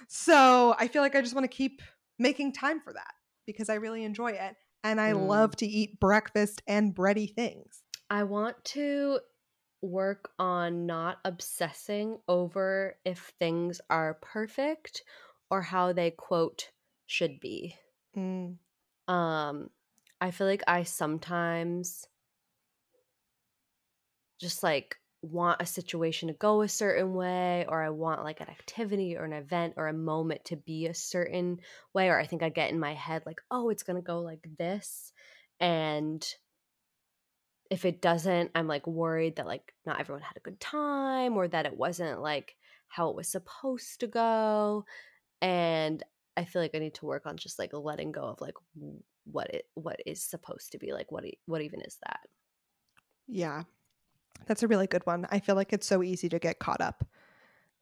[0.09, 1.83] so I feel like I just want to keep
[2.19, 3.13] making time for that
[3.47, 4.57] because I really enjoy it.
[4.85, 5.29] And I Mm.
[5.29, 7.83] love to eat breakfast and bready things.
[8.11, 9.21] I want to
[9.83, 15.03] work on not obsessing over if things are perfect
[15.51, 16.71] or how they quote
[17.07, 17.77] should be.
[18.17, 18.57] Mm.
[19.07, 19.71] um
[20.21, 22.07] i feel like i sometimes
[24.41, 28.49] just like want a situation to go a certain way or i want like an
[28.49, 31.59] activity or an event or a moment to be a certain
[31.93, 34.21] way or i think i get in my head like oh it's going to go
[34.21, 35.13] like this
[35.59, 36.35] and
[37.71, 41.49] if it doesn't i'm like worried that like not everyone had a good time or
[41.49, 42.57] that it wasn't like
[42.89, 44.85] how it was supposed to go
[45.43, 46.03] and
[46.37, 48.55] i feel like i need to work on just like letting go of like
[49.25, 52.21] what it what is supposed to be like what what even is that
[53.29, 53.65] Yeah.
[54.47, 55.27] That's a really good one.
[55.31, 57.05] I feel like it's so easy to get caught up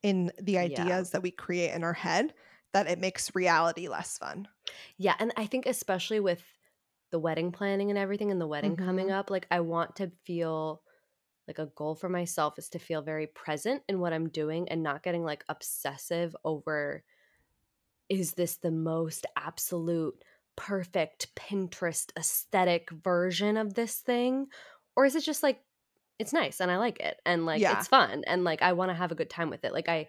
[0.03, 0.61] in the Yeah.
[0.61, 2.35] ideas that we create in our head
[2.73, 4.49] that it makes reality less fun.
[4.99, 6.43] yeah and i think especially with
[7.11, 9.17] the wedding planning and everything and the wedding coming mm-hmm.
[9.17, 10.83] up like i want to feel
[11.49, 14.83] like a goal for myself is to feel very present in what i'm doing and
[14.83, 17.03] not getting like obsessive over
[18.09, 20.21] is this the most absolute
[20.57, 24.47] perfect pinterest aesthetic version of this thing
[24.97, 25.61] or is it just like
[26.19, 27.79] it's nice and i like it and like Yeah.
[27.79, 30.09] it's fun and like i want to have a good time with it like i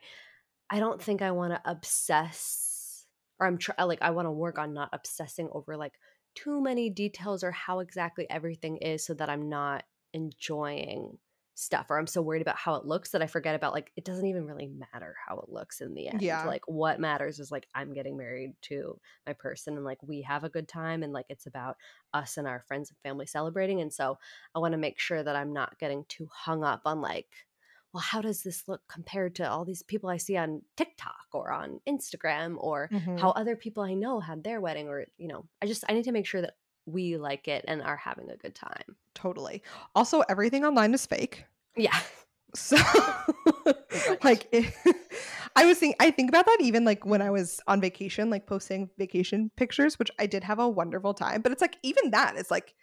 [0.70, 3.06] i don't think i want to obsess
[3.40, 5.94] or i'm try like i want to work on not obsessing over like
[6.36, 9.84] too many details or how exactly everything is so that i'm not
[10.14, 11.18] enjoying
[11.60, 14.06] stuff or i'm so worried about how it looks that i forget about like it
[14.06, 16.44] doesn't even really matter how it looks in the end Yeah.
[16.44, 20.44] like what matters is like i'm getting married to my person and like we have
[20.44, 21.78] a good time and like it's about
[22.14, 24.18] us and our friends and family celebrating and so
[24.56, 27.48] i want to make sure that i'm not getting too hung up on like
[27.94, 31.52] well how does this look compared to all these people i see on tiktok or
[31.52, 33.16] on instagram or Mhm.
[33.16, 36.04] how other people i know had their wedding or you know i just i need
[36.04, 36.56] to make sure that
[36.88, 39.64] we like it and are having a good time Totally.
[39.96, 41.46] Also, everything online is fake.
[41.76, 42.00] yeah
[42.56, 44.74] So, oh like, it,
[45.56, 48.48] I was thinking, I think about that even like when I was on vacation, like
[48.48, 51.42] posting vacation pictures, which I did have a wonderful time.
[51.42, 52.74] But it's like, even that is like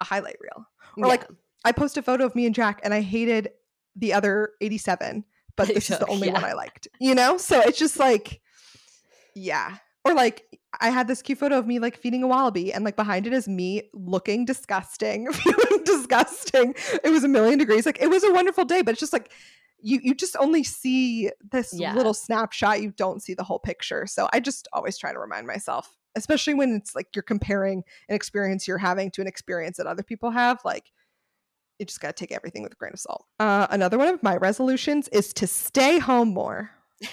[0.00, 0.66] a highlight reel.
[0.96, 1.26] Or like,
[1.64, 3.50] I post a photo of me and Jack, and I hated
[3.96, 5.24] the other 87,
[5.56, 6.44] but this is the only one.
[6.44, 7.38] I liked, you know?
[7.38, 8.40] So it's just like,
[9.34, 9.76] yeah.
[10.04, 12.96] Or like, I had this cute photo of me like feeding a wallaby, and like
[12.96, 16.74] behind it is me looking disgusting, feeling disgusting.
[17.02, 17.86] It was a million degrees.
[17.86, 19.30] Like, it was a wonderful day, but it's just like,
[19.80, 21.94] you, you just only see this Yeah.
[21.94, 22.82] little snapshot.
[22.82, 24.06] You don't see the whole picture.
[24.06, 28.14] So I just always try to remind myself, especially when it's like you're comparing an
[28.16, 30.60] experience you're having to an experience that other people have.
[30.64, 30.90] Like,
[31.78, 33.26] you just got to take everything with a grain of salt.
[33.40, 36.70] Uh, another one of my resolutions is to stay home more.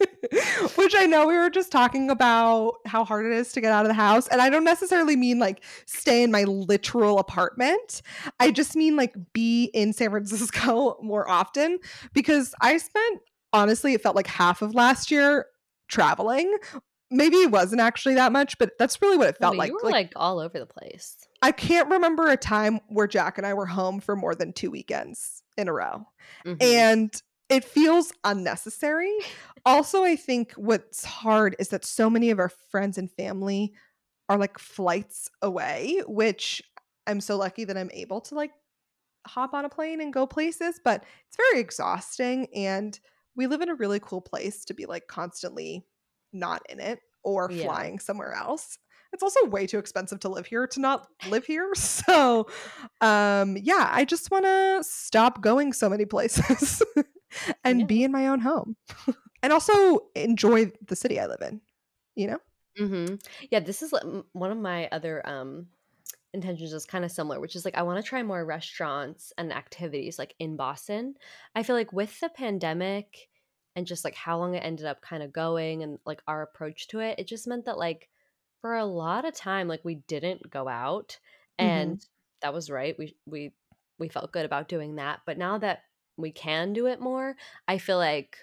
[0.76, 3.84] Which I know we were just talking about how hard it is to get out
[3.84, 4.28] of the house.
[4.28, 8.02] And I don't necessarily mean like stay in my literal apartment.
[8.40, 11.78] I just mean like be in San Francisco more often
[12.12, 13.20] because I spent
[13.52, 15.46] honestly, it felt like half of last year
[15.88, 16.56] traveling.
[17.10, 19.68] Maybe it wasn't actually that much, but that's really what it felt No, like.
[19.68, 21.16] you were Like, like, all over the place.
[21.40, 24.72] I can't remember a time where Jack and I were home for more than two
[24.72, 26.04] weekends in a row.
[26.44, 26.60] Mhm.
[26.60, 29.12] And it feels unnecessary.
[29.64, 33.72] Also, I think what's hard is that so many of our friends and family
[34.28, 36.62] are like flights away, which
[37.06, 38.52] I'm so lucky that I'm able to like
[39.26, 42.46] hop on a plane and go places, but it's very exhausting.
[42.54, 42.98] And
[43.34, 45.84] we live in a really cool place to be like constantly
[46.32, 47.62] not in it or Yeah.
[47.62, 48.78] flying somewhere else.
[49.12, 51.70] It's also way too expensive to live here to not live here.
[51.74, 52.46] So,
[53.00, 56.82] um, yeah, I just want to stop going so many places
[57.64, 57.88] and Yeah.
[57.88, 58.76] be in my own home
[59.42, 61.60] and also enjoy the city I live in,
[62.16, 62.40] you know?
[62.78, 63.16] Mm-hmm.
[63.50, 63.94] Yeah, this is
[64.32, 65.68] one of my other um
[66.34, 69.52] intentions is kind of similar, which is like I want to try more restaurants and
[69.52, 71.16] activities like in Boston.
[71.54, 73.30] I feel like with the pandemic
[73.76, 76.88] and just like how long it ended up kind of going and like our approach
[76.88, 78.10] to it, it just meant that like
[78.62, 81.18] for a lot of time like we didn't go out
[81.60, 81.98] Mhm.
[81.98, 82.06] and
[82.42, 82.98] that was right.
[82.98, 83.54] We we
[83.98, 85.84] we felt good about doing that, but now that
[86.16, 87.36] we can do it more,
[87.68, 88.38] I feel like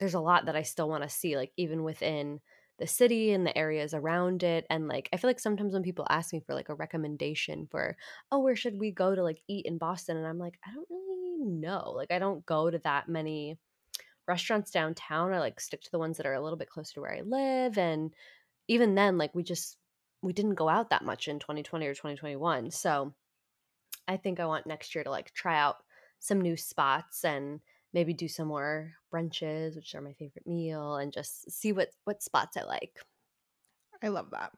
[0.00, 2.40] there's a lot that I still want to see like even within
[2.78, 6.06] the city and the areas around it and like i feel like sometimes when people
[6.08, 7.96] ask me for like a recommendation for
[8.30, 10.16] oh where should we go to like eat in boston?
[10.16, 11.92] and i'm like i don't really know.
[11.94, 13.58] like i don't go to that many
[14.26, 17.00] restaurants downtown i like stick to the ones that are a little bit closer to
[17.00, 18.12] where i live and
[18.68, 19.76] even then like we just
[20.22, 23.12] we didn't go out that much in 2020 or 2021 so
[24.06, 25.76] i think i want next year to like try out
[26.18, 27.60] some new spots and
[27.92, 32.22] maybe do some more brunches which are my favorite meal and just see what what
[32.22, 32.98] spots i like
[34.02, 34.52] I love that.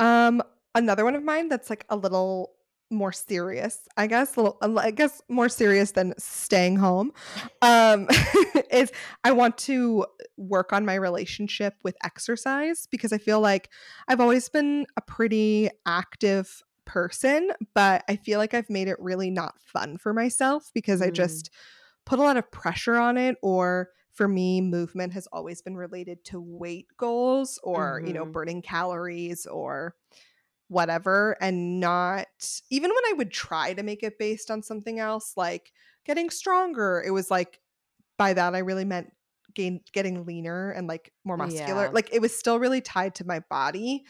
[0.00, 0.42] Um,
[0.74, 2.54] another one of mine that's like a little
[2.90, 7.12] more serious, I guess, a little, I guess more serious than staying home,
[7.62, 8.08] um,
[8.70, 8.92] is
[9.24, 10.06] I want to
[10.36, 13.70] work on my relationship with exercise because I feel like
[14.06, 19.30] I've always been a pretty active person, but I feel like I've made it really
[19.30, 21.12] not fun for myself because I Mm.
[21.12, 21.52] just
[22.06, 26.24] put a lot of pressure on it or for me movement has always been related
[26.26, 28.32] to weight goals or you know Mhm.
[28.32, 29.94] burning calories or
[30.68, 32.26] whatever and not
[32.70, 35.72] even when i would try to make it based on something else like
[36.04, 37.60] getting stronger it was like
[38.18, 39.12] by that i really meant
[39.54, 41.92] gain getting leaner and like more muscular Yeah.
[41.92, 44.04] like it was still really tied to my body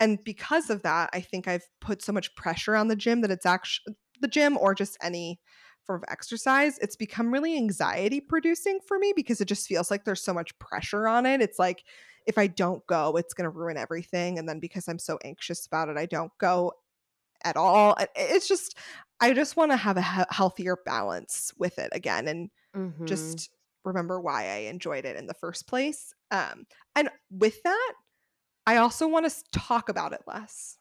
[0.00, 3.30] and because of that i think i've put so much pressure on the gym that
[3.30, 5.40] it's actually the gym or just any
[5.84, 10.04] form of exercise it's become really anxiety producing for me because it just feels like
[10.04, 11.84] there's so much pressure on it it's like
[12.26, 15.66] if i don't go it's going to ruin everything and then because i'm so anxious
[15.66, 16.72] about it i don't go
[17.44, 18.76] at all it's just
[19.20, 23.06] i just want to have a he- healthier balance with it again and Mhm.
[23.06, 23.50] just
[23.84, 26.14] remember why I enjoyed it in the first place.
[26.30, 27.94] Um, and with that,
[28.70, 30.78] I also want to talk about it less.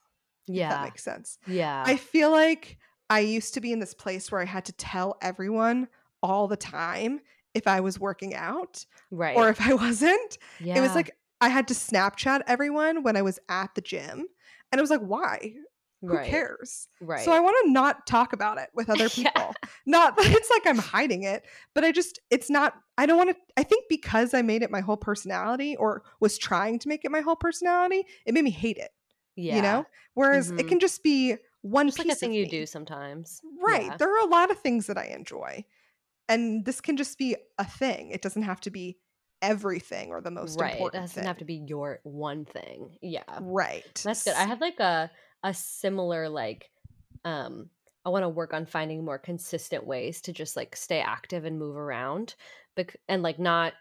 [0.48, 1.38] If that makes sense.
[1.48, 2.78] yeah I feel like
[3.10, 5.88] I used to be in this place where I had to tell everyone
[6.22, 7.22] all the time
[7.54, 10.38] if I was working out right or if I wasn't.
[10.60, 11.12] yeah It was like
[11.42, 14.28] I had to Snapchat everyone when I was at the gym.
[14.72, 15.54] And it was like, why?
[16.02, 16.88] Who right cares?
[17.02, 19.32] right So I want to not talk about it with other Yeah.
[19.32, 19.56] people.
[19.86, 21.46] Not that it's like I'm hiding it,
[21.76, 24.72] but I just it's not I don't want to I think because I made it
[24.72, 28.52] my whole personality or was trying to make it my whole personality, it made me
[28.52, 28.92] hate it,
[29.36, 29.86] yeah you know?
[30.14, 30.60] Whereas Mhm.
[30.60, 32.50] it can just be one just piece like a thing you me.
[32.50, 33.84] do sometimes Right.
[33.88, 33.98] yeah.
[33.98, 35.66] There are a lot of things that I enjoy.
[36.30, 38.12] And this can just be a thing.
[38.12, 39.00] It doesn't have to be
[39.42, 41.24] everything or the most right it doesn't thing.
[41.24, 44.02] have to be your one thing yeah right.
[44.04, 44.36] That's good.
[44.36, 45.10] I had like a
[45.44, 46.72] a similar like
[47.26, 47.70] um
[48.06, 51.60] I want to work on finding more consistent ways to just like stay active and
[51.60, 52.36] move around
[52.76, 53.74] bec- and like not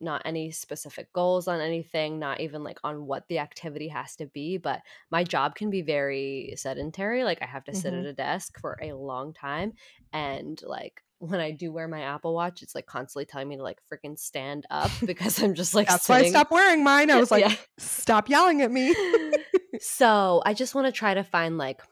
[0.00, 4.26] not any specific goals on anything, not even like on what the activity has to
[4.26, 7.24] be, but my job can be very sedentary.
[7.24, 7.94] Like I have to sit Mhm.
[7.94, 9.72] at a desk for a long time
[10.12, 13.62] and like when I do wear my Apple Watch, it's like constantly telling me to
[13.62, 17.10] like freaking stand up because I'm just like That's why I stopped wearing mine.
[17.10, 17.54] I was like, Yeah.
[17.78, 18.94] stop yelling at me.
[19.80, 21.82] so I just want to try to find like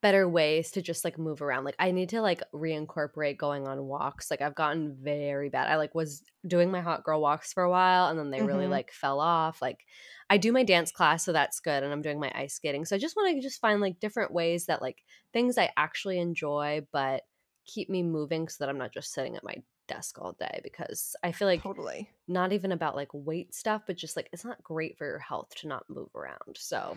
[0.00, 1.64] better ways to just like move around.
[1.64, 4.30] Like I need to like reincorporate going on walks.
[4.32, 5.68] Like I've gotten very bad.
[5.68, 8.66] I like was doing my hot girl walks for a while and then they really
[8.66, 8.70] Mhm.
[8.70, 9.62] like fell off.
[9.62, 9.84] Like
[10.28, 12.84] I do my dance class, so that's good, and I'm doing my ice skating.
[12.86, 16.18] So I just want to just find like different ways that like things I actually
[16.18, 17.22] enjoy, but
[17.64, 19.56] keep me moving so that I'm not just sitting at my
[19.88, 22.10] desk all day because I feel like totally.
[22.28, 25.54] not even about like weight stuff, but just like it's not great for your health
[25.56, 26.56] to not move around.
[26.56, 26.96] So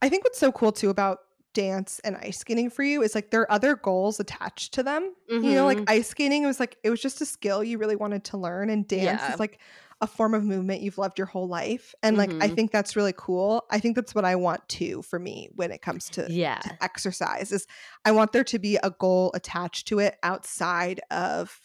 [0.00, 1.20] I think what's so cool too about
[1.54, 5.14] dance and ice skating for you is like there are other goals attached to them.
[5.30, 5.44] Mm-hmm.
[5.44, 5.90] You know, like mm-hmm.
[5.90, 8.70] ice skating it was like it was just a skill you really wanted to learn
[8.70, 9.32] and dance yeah.
[9.32, 9.58] is like
[10.02, 11.94] a form of movement you've loved your whole life.
[12.02, 12.42] And like mm-hmm.
[12.42, 13.64] I think that's really cool.
[13.70, 16.58] I think that's what I want too for me when it comes to, yeah.
[16.58, 17.68] To exercise is
[18.04, 21.56] I want there to be a goal attached to it outside of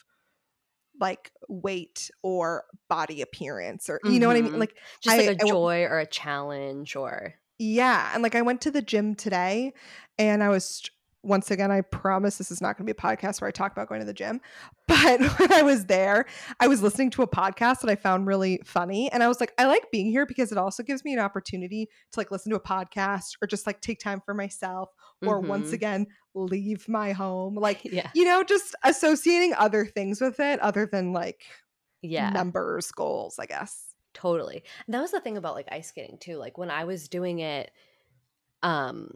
[1.00, 4.20] like weight or body appearance or you mm-hmm.
[4.20, 4.52] know what I mean?
[4.52, 4.60] Mm-hmm.
[4.60, 8.12] Like just I, like a joy or a challenge or yeah.
[8.14, 9.74] And like I went to the gym today
[10.20, 10.84] and I was
[11.28, 13.74] once again, I promise this is not going to be a podcast where I talk
[13.74, 14.42] about going to the gym.
[14.88, 16.26] But when I was there,
[16.62, 19.12] I was listening to a podcast that I found really funny.
[19.12, 21.90] And I was like, I like being here because it also gives me an opportunity
[22.14, 24.90] to like listen to a podcast or just like take time for myself
[25.26, 25.50] or mm-hmm.
[25.50, 27.56] once again, leave my home.
[27.56, 28.10] Like, yeah.
[28.16, 31.44] you know, just associating other things with it other than like
[32.02, 33.88] yeah numbers, goals, I guess.
[34.14, 34.64] Totally.
[34.86, 36.38] And that was the thing about like ice skating too.
[36.38, 37.72] Like when I was doing it,
[38.64, 39.12] um,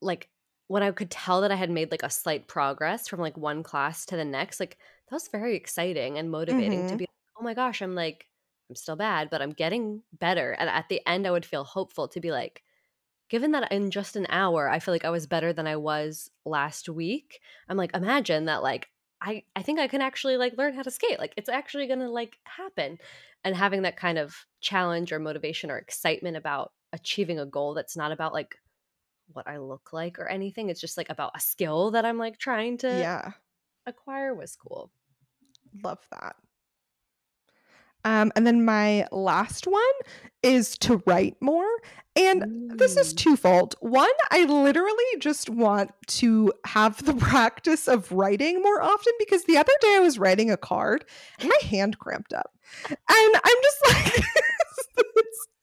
[0.00, 0.28] like
[0.72, 3.62] when I could tell that I had made like a slight progress from like one
[3.62, 4.78] class to the next, like
[5.10, 6.88] that was very exciting and motivating mm-hmm.
[6.88, 7.06] to be,
[7.38, 8.26] oh my gosh, I'm like,
[8.70, 10.52] I'm still bad, but I'm getting better.
[10.52, 12.62] And at the end, I would feel hopeful to be like,
[13.28, 16.30] given that in just an hour, I feel like I was better than I was
[16.46, 17.40] last week.
[17.68, 18.88] I'm like, imagine that, like,
[19.20, 21.18] I, I think I can actually like learn how to skate.
[21.18, 22.96] Like, it's actually gonna like happen.
[23.44, 27.96] And having that kind of challenge or motivation or excitement about achieving a goal that's
[27.96, 28.54] not about like
[29.28, 30.68] what I look like or anything.
[30.68, 33.32] It's just like about a skill that I'm like trying to yeah
[33.86, 34.90] acquire was cool.
[35.82, 36.36] Love that.
[38.04, 39.82] Um, and then my last one
[40.42, 41.68] is to write more.
[42.16, 42.76] And Ooh.
[42.76, 43.76] this is twofold.
[43.80, 49.56] One, I literally just want to have the practice of writing more often because the
[49.56, 51.04] other day I was writing a card
[51.38, 52.50] and my hand cramped up.
[52.88, 54.24] And I'm just like,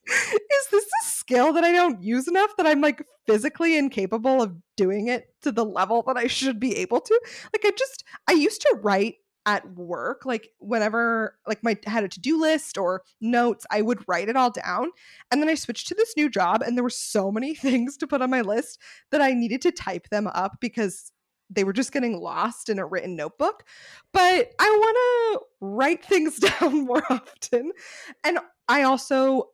[0.10, 4.55] is this a skill that I don't use enough that I'm like physically incapable of
[4.78, 7.22] doing it to the level that I should be able to?
[7.53, 12.07] Like I just I used to write at work like whenever like my had a
[12.07, 14.89] to-do list or notes i would write it all down
[15.32, 18.05] and then i switched to this new job and there were so many things to
[18.05, 18.80] put on my list
[19.12, 21.12] that i needed to type them up because
[21.49, 23.64] they were just getting lost in a written notebook
[24.14, 27.72] but i want to write things down more often
[28.24, 29.49] and i also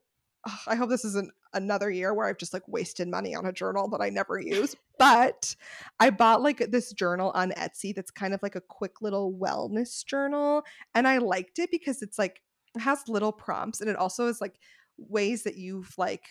[0.67, 3.87] I hope this isn't another year where I've just like wasted money on a journal
[3.89, 4.75] that I never use.
[4.99, 5.55] But
[5.99, 10.05] I bought like this journal on Etsy that's kind of like a quick little wellness
[10.05, 10.63] journal.
[10.93, 12.41] And I liked it because it's like,
[12.75, 14.59] it has little prompts and it also is like
[14.97, 16.23] ways that you've like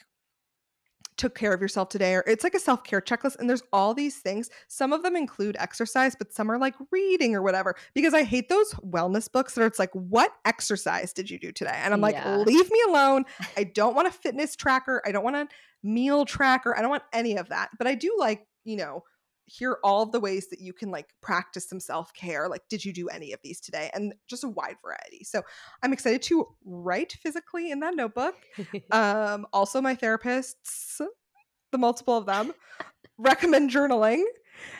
[1.16, 4.18] took care of yourself today or it's like a self-care checklist and there's all these
[4.18, 4.50] things.
[4.68, 8.48] Some of them include exercise but some are like reading or whatever because i hate
[8.48, 11.78] those wellness books that it's like what exercise did you do today?
[11.82, 12.36] And i'm like yeah.
[12.38, 13.24] leave me alone.
[13.56, 15.02] I don't want a fitness tracker.
[15.04, 15.48] I don't want a
[15.82, 16.76] meal tracker.
[16.76, 17.70] I don't want any of that.
[17.78, 19.04] But i do like you know
[19.46, 22.92] hear all of the ways that you can like practice some self-care like did you
[22.92, 23.90] do any of these today?
[23.94, 25.24] And just a wide variety.
[25.24, 25.42] So
[25.82, 28.34] i'm excited to write physically in that notebook.
[28.90, 31.00] Um also my therapists
[31.72, 32.52] the multiple of them
[33.18, 34.22] recommend journaling.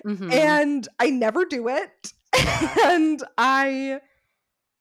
[0.06, 0.32] Mm-hmm.
[0.32, 2.12] and i never do it.
[2.84, 4.00] And i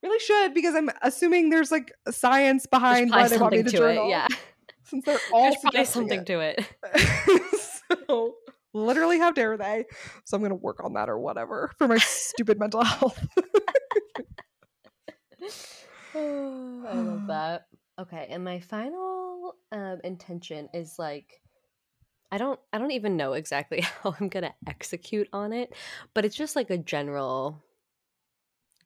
[0.03, 3.77] really should because i'm assuming there's like science behind why they want me to, to
[3.77, 4.27] journal it, yeah.
[4.83, 6.25] since they're all there's something it.
[6.25, 7.52] to it
[8.83, 9.85] literally how dare they?
[10.25, 13.25] So i'm gonna work on that or whatever for my stupid mental health.
[16.15, 17.67] Oh, i love that.
[17.99, 21.41] Okay and my final um, intention is like
[22.31, 25.73] i don't i don't even know exactly how i'm gonna execute on it
[26.13, 27.63] but it's just like a general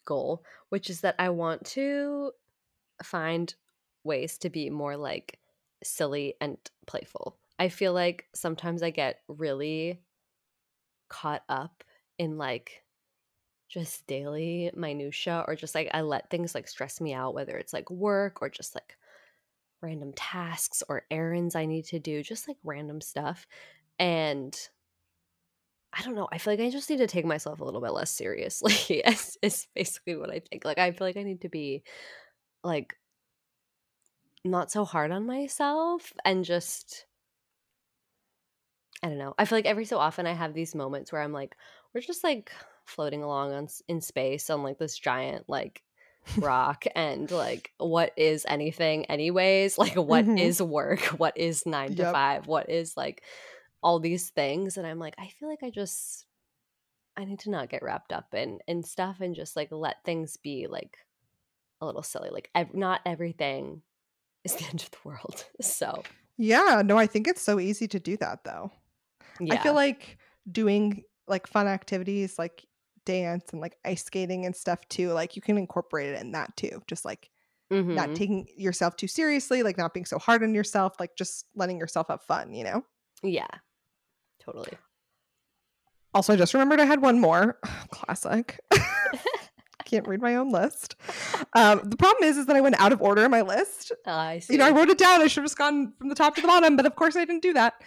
[0.05, 2.31] goal which is that i want to
[3.03, 3.55] find
[4.03, 5.39] ways to be more like
[5.83, 9.99] silly and playful I feel like sometimes I get really
[11.09, 11.83] caught up
[12.17, 12.83] in like
[13.69, 17.73] just daily minutia or just like I let things like stress me out whether it's
[17.73, 18.95] like work or just like
[19.81, 23.45] random tasks or errands I need to do just like random stuff
[23.99, 24.57] and
[25.93, 27.91] I don't know I feel like I just need to take myself a little bit
[27.93, 28.73] less seriously
[29.05, 31.83] is, is basically what I think like I feel like I need to be
[32.63, 32.95] like
[34.45, 37.06] not so hard on myself and just
[39.03, 39.35] I don't know.
[39.37, 41.55] I feel like every so often I have these moments where I'm like,
[41.93, 42.51] we're just like
[42.85, 45.83] floating along on in space on like this giant like
[46.37, 49.77] rock and like what is anything anyways?
[49.77, 50.37] Like what mm-hmm.
[50.37, 50.99] is work?
[51.17, 52.47] What is nine to five?
[52.47, 53.23] What is like
[53.81, 54.77] all these things?
[54.77, 56.25] And i'm like i feel like i just
[57.15, 60.37] i need to not get wrapped up in in stuff and just like let things
[60.37, 60.97] be like
[61.81, 63.81] a little silly like ev- not everything
[64.43, 65.45] is the end of the world.
[65.61, 66.03] So
[66.37, 68.71] yeah no i think it's so easy to do that though
[69.39, 69.55] Yeah.
[69.55, 70.17] I feel like
[70.51, 72.65] doing like fun activities like
[73.05, 76.55] dance and like ice skating and stuff too, like you can incorporate it in that
[76.57, 76.81] too.
[76.87, 77.29] Just like
[77.69, 78.15] not Mhm.
[78.15, 82.07] taking yourself too seriously, like not being so hard on yourself, like just letting yourself
[82.09, 82.83] have fun, you know?
[83.23, 83.47] Yeah.
[84.39, 84.71] Totally.
[86.13, 87.59] Also, I just remembered I had one more.
[87.91, 88.59] Classic.
[89.87, 90.97] Can't read my own list.
[91.53, 93.93] Um, the problem is, is that I went out of order in my list.
[94.05, 94.53] I see.
[94.53, 95.21] You know, I wrote it down.
[95.21, 97.23] I should have just gone from the top to the bottom, but of course I
[97.23, 97.81] didn't do that.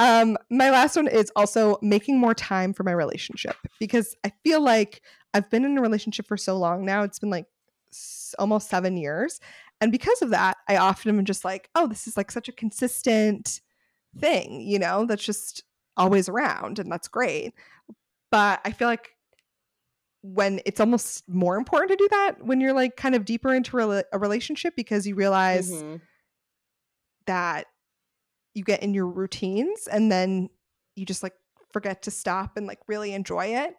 [0.00, 4.60] Um, my last one is also making more time for my relationship because I feel
[4.60, 5.00] like
[5.32, 7.04] I've been in a relationship for so long now.
[7.04, 7.46] It's been like
[8.36, 9.38] almost seven years.
[9.80, 12.52] And because of that, I often am just like, oh, this is like such a
[12.52, 13.60] consistent
[14.18, 15.62] thing, you know, that's just
[15.96, 16.80] always around.
[16.80, 17.54] And that's great.
[18.30, 19.13] But I feel like
[20.26, 23.72] when it's almost more important to do that when you're like kind of deeper into
[23.76, 26.00] rela- a relationship because you realize Mhm.
[27.26, 27.66] that
[28.54, 30.48] you get in your routines and then
[30.96, 31.34] you just like
[31.72, 33.76] forget to stop and like really enjoy it.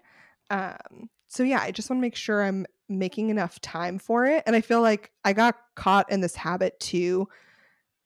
[0.49, 4.43] Um, so yeah, I just want to make sure I'm making enough time for it.
[4.45, 7.27] And I feel like I got caught in this habit too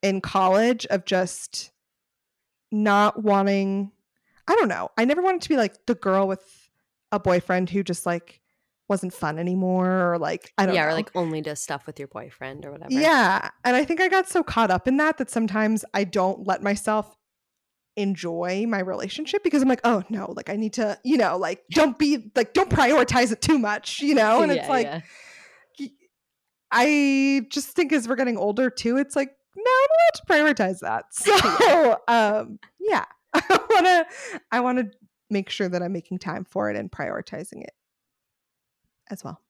[0.02, 1.72] in college of just
[2.72, 3.92] not wanting
[4.48, 4.90] I don't know.
[4.98, 6.42] I never wanted to be like the girl with
[7.12, 8.42] a boyfriend who just like
[8.88, 10.92] wasn't fun anymore or like I don't yeah, know.
[10.92, 12.92] or like only does stuff with your boyfriend or whatever.
[12.92, 13.50] Yeah.
[13.64, 16.64] And I think I got so caught up in that that sometimes I don't let
[16.64, 17.16] myself
[17.96, 21.64] enjoy my relationship because I'm like, oh no, like I need to, you know, like
[21.72, 24.42] don't be like, don't prioritize it too much, you know?
[24.42, 25.02] And it's like, yeah.
[26.72, 30.64] I just think as we're getting older too, it's like, no, I don't have to
[30.64, 31.06] prioritize that.
[31.12, 34.06] So, um, yeah, I want to,
[34.52, 34.98] I want to
[35.30, 37.74] make sure that I'm making time for it and prioritizing it
[39.10, 39.42] as well.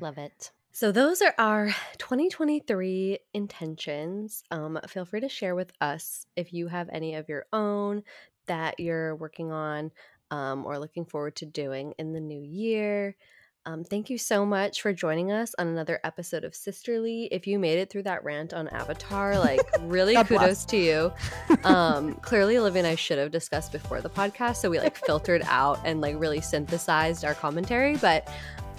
[0.00, 0.50] Love it.
[0.72, 1.66] So those are our
[1.98, 4.44] 2023 intentions.
[4.50, 8.02] Um, feel free to share with us if you have any of your own
[8.46, 9.90] that you're working on
[10.30, 13.16] um, or looking forward to doing in the new year.
[13.66, 17.28] Um, thank you so much for joining us on another episode of Sisterly.
[17.30, 20.28] If you made it through that rant on Avatar, like really bless.
[20.28, 21.12] kudos to you.
[21.64, 25.42] Um, clearly, Olivia and I should have discussed before the podcast, so we like filtered
[25.44, 27.96] out and like really synthesized our commentary.
[27.96, 28.28] But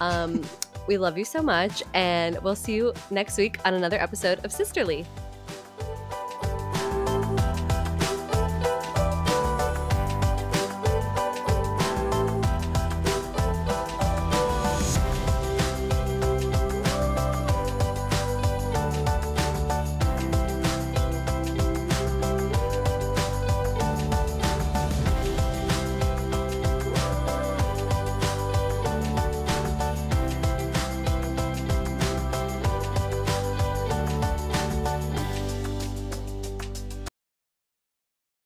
[0.00, 0.42] um,
[0.88, 4.50] we love you so much, and we'll see you next week on another episode of
[4.50, 5.06] Sisterly.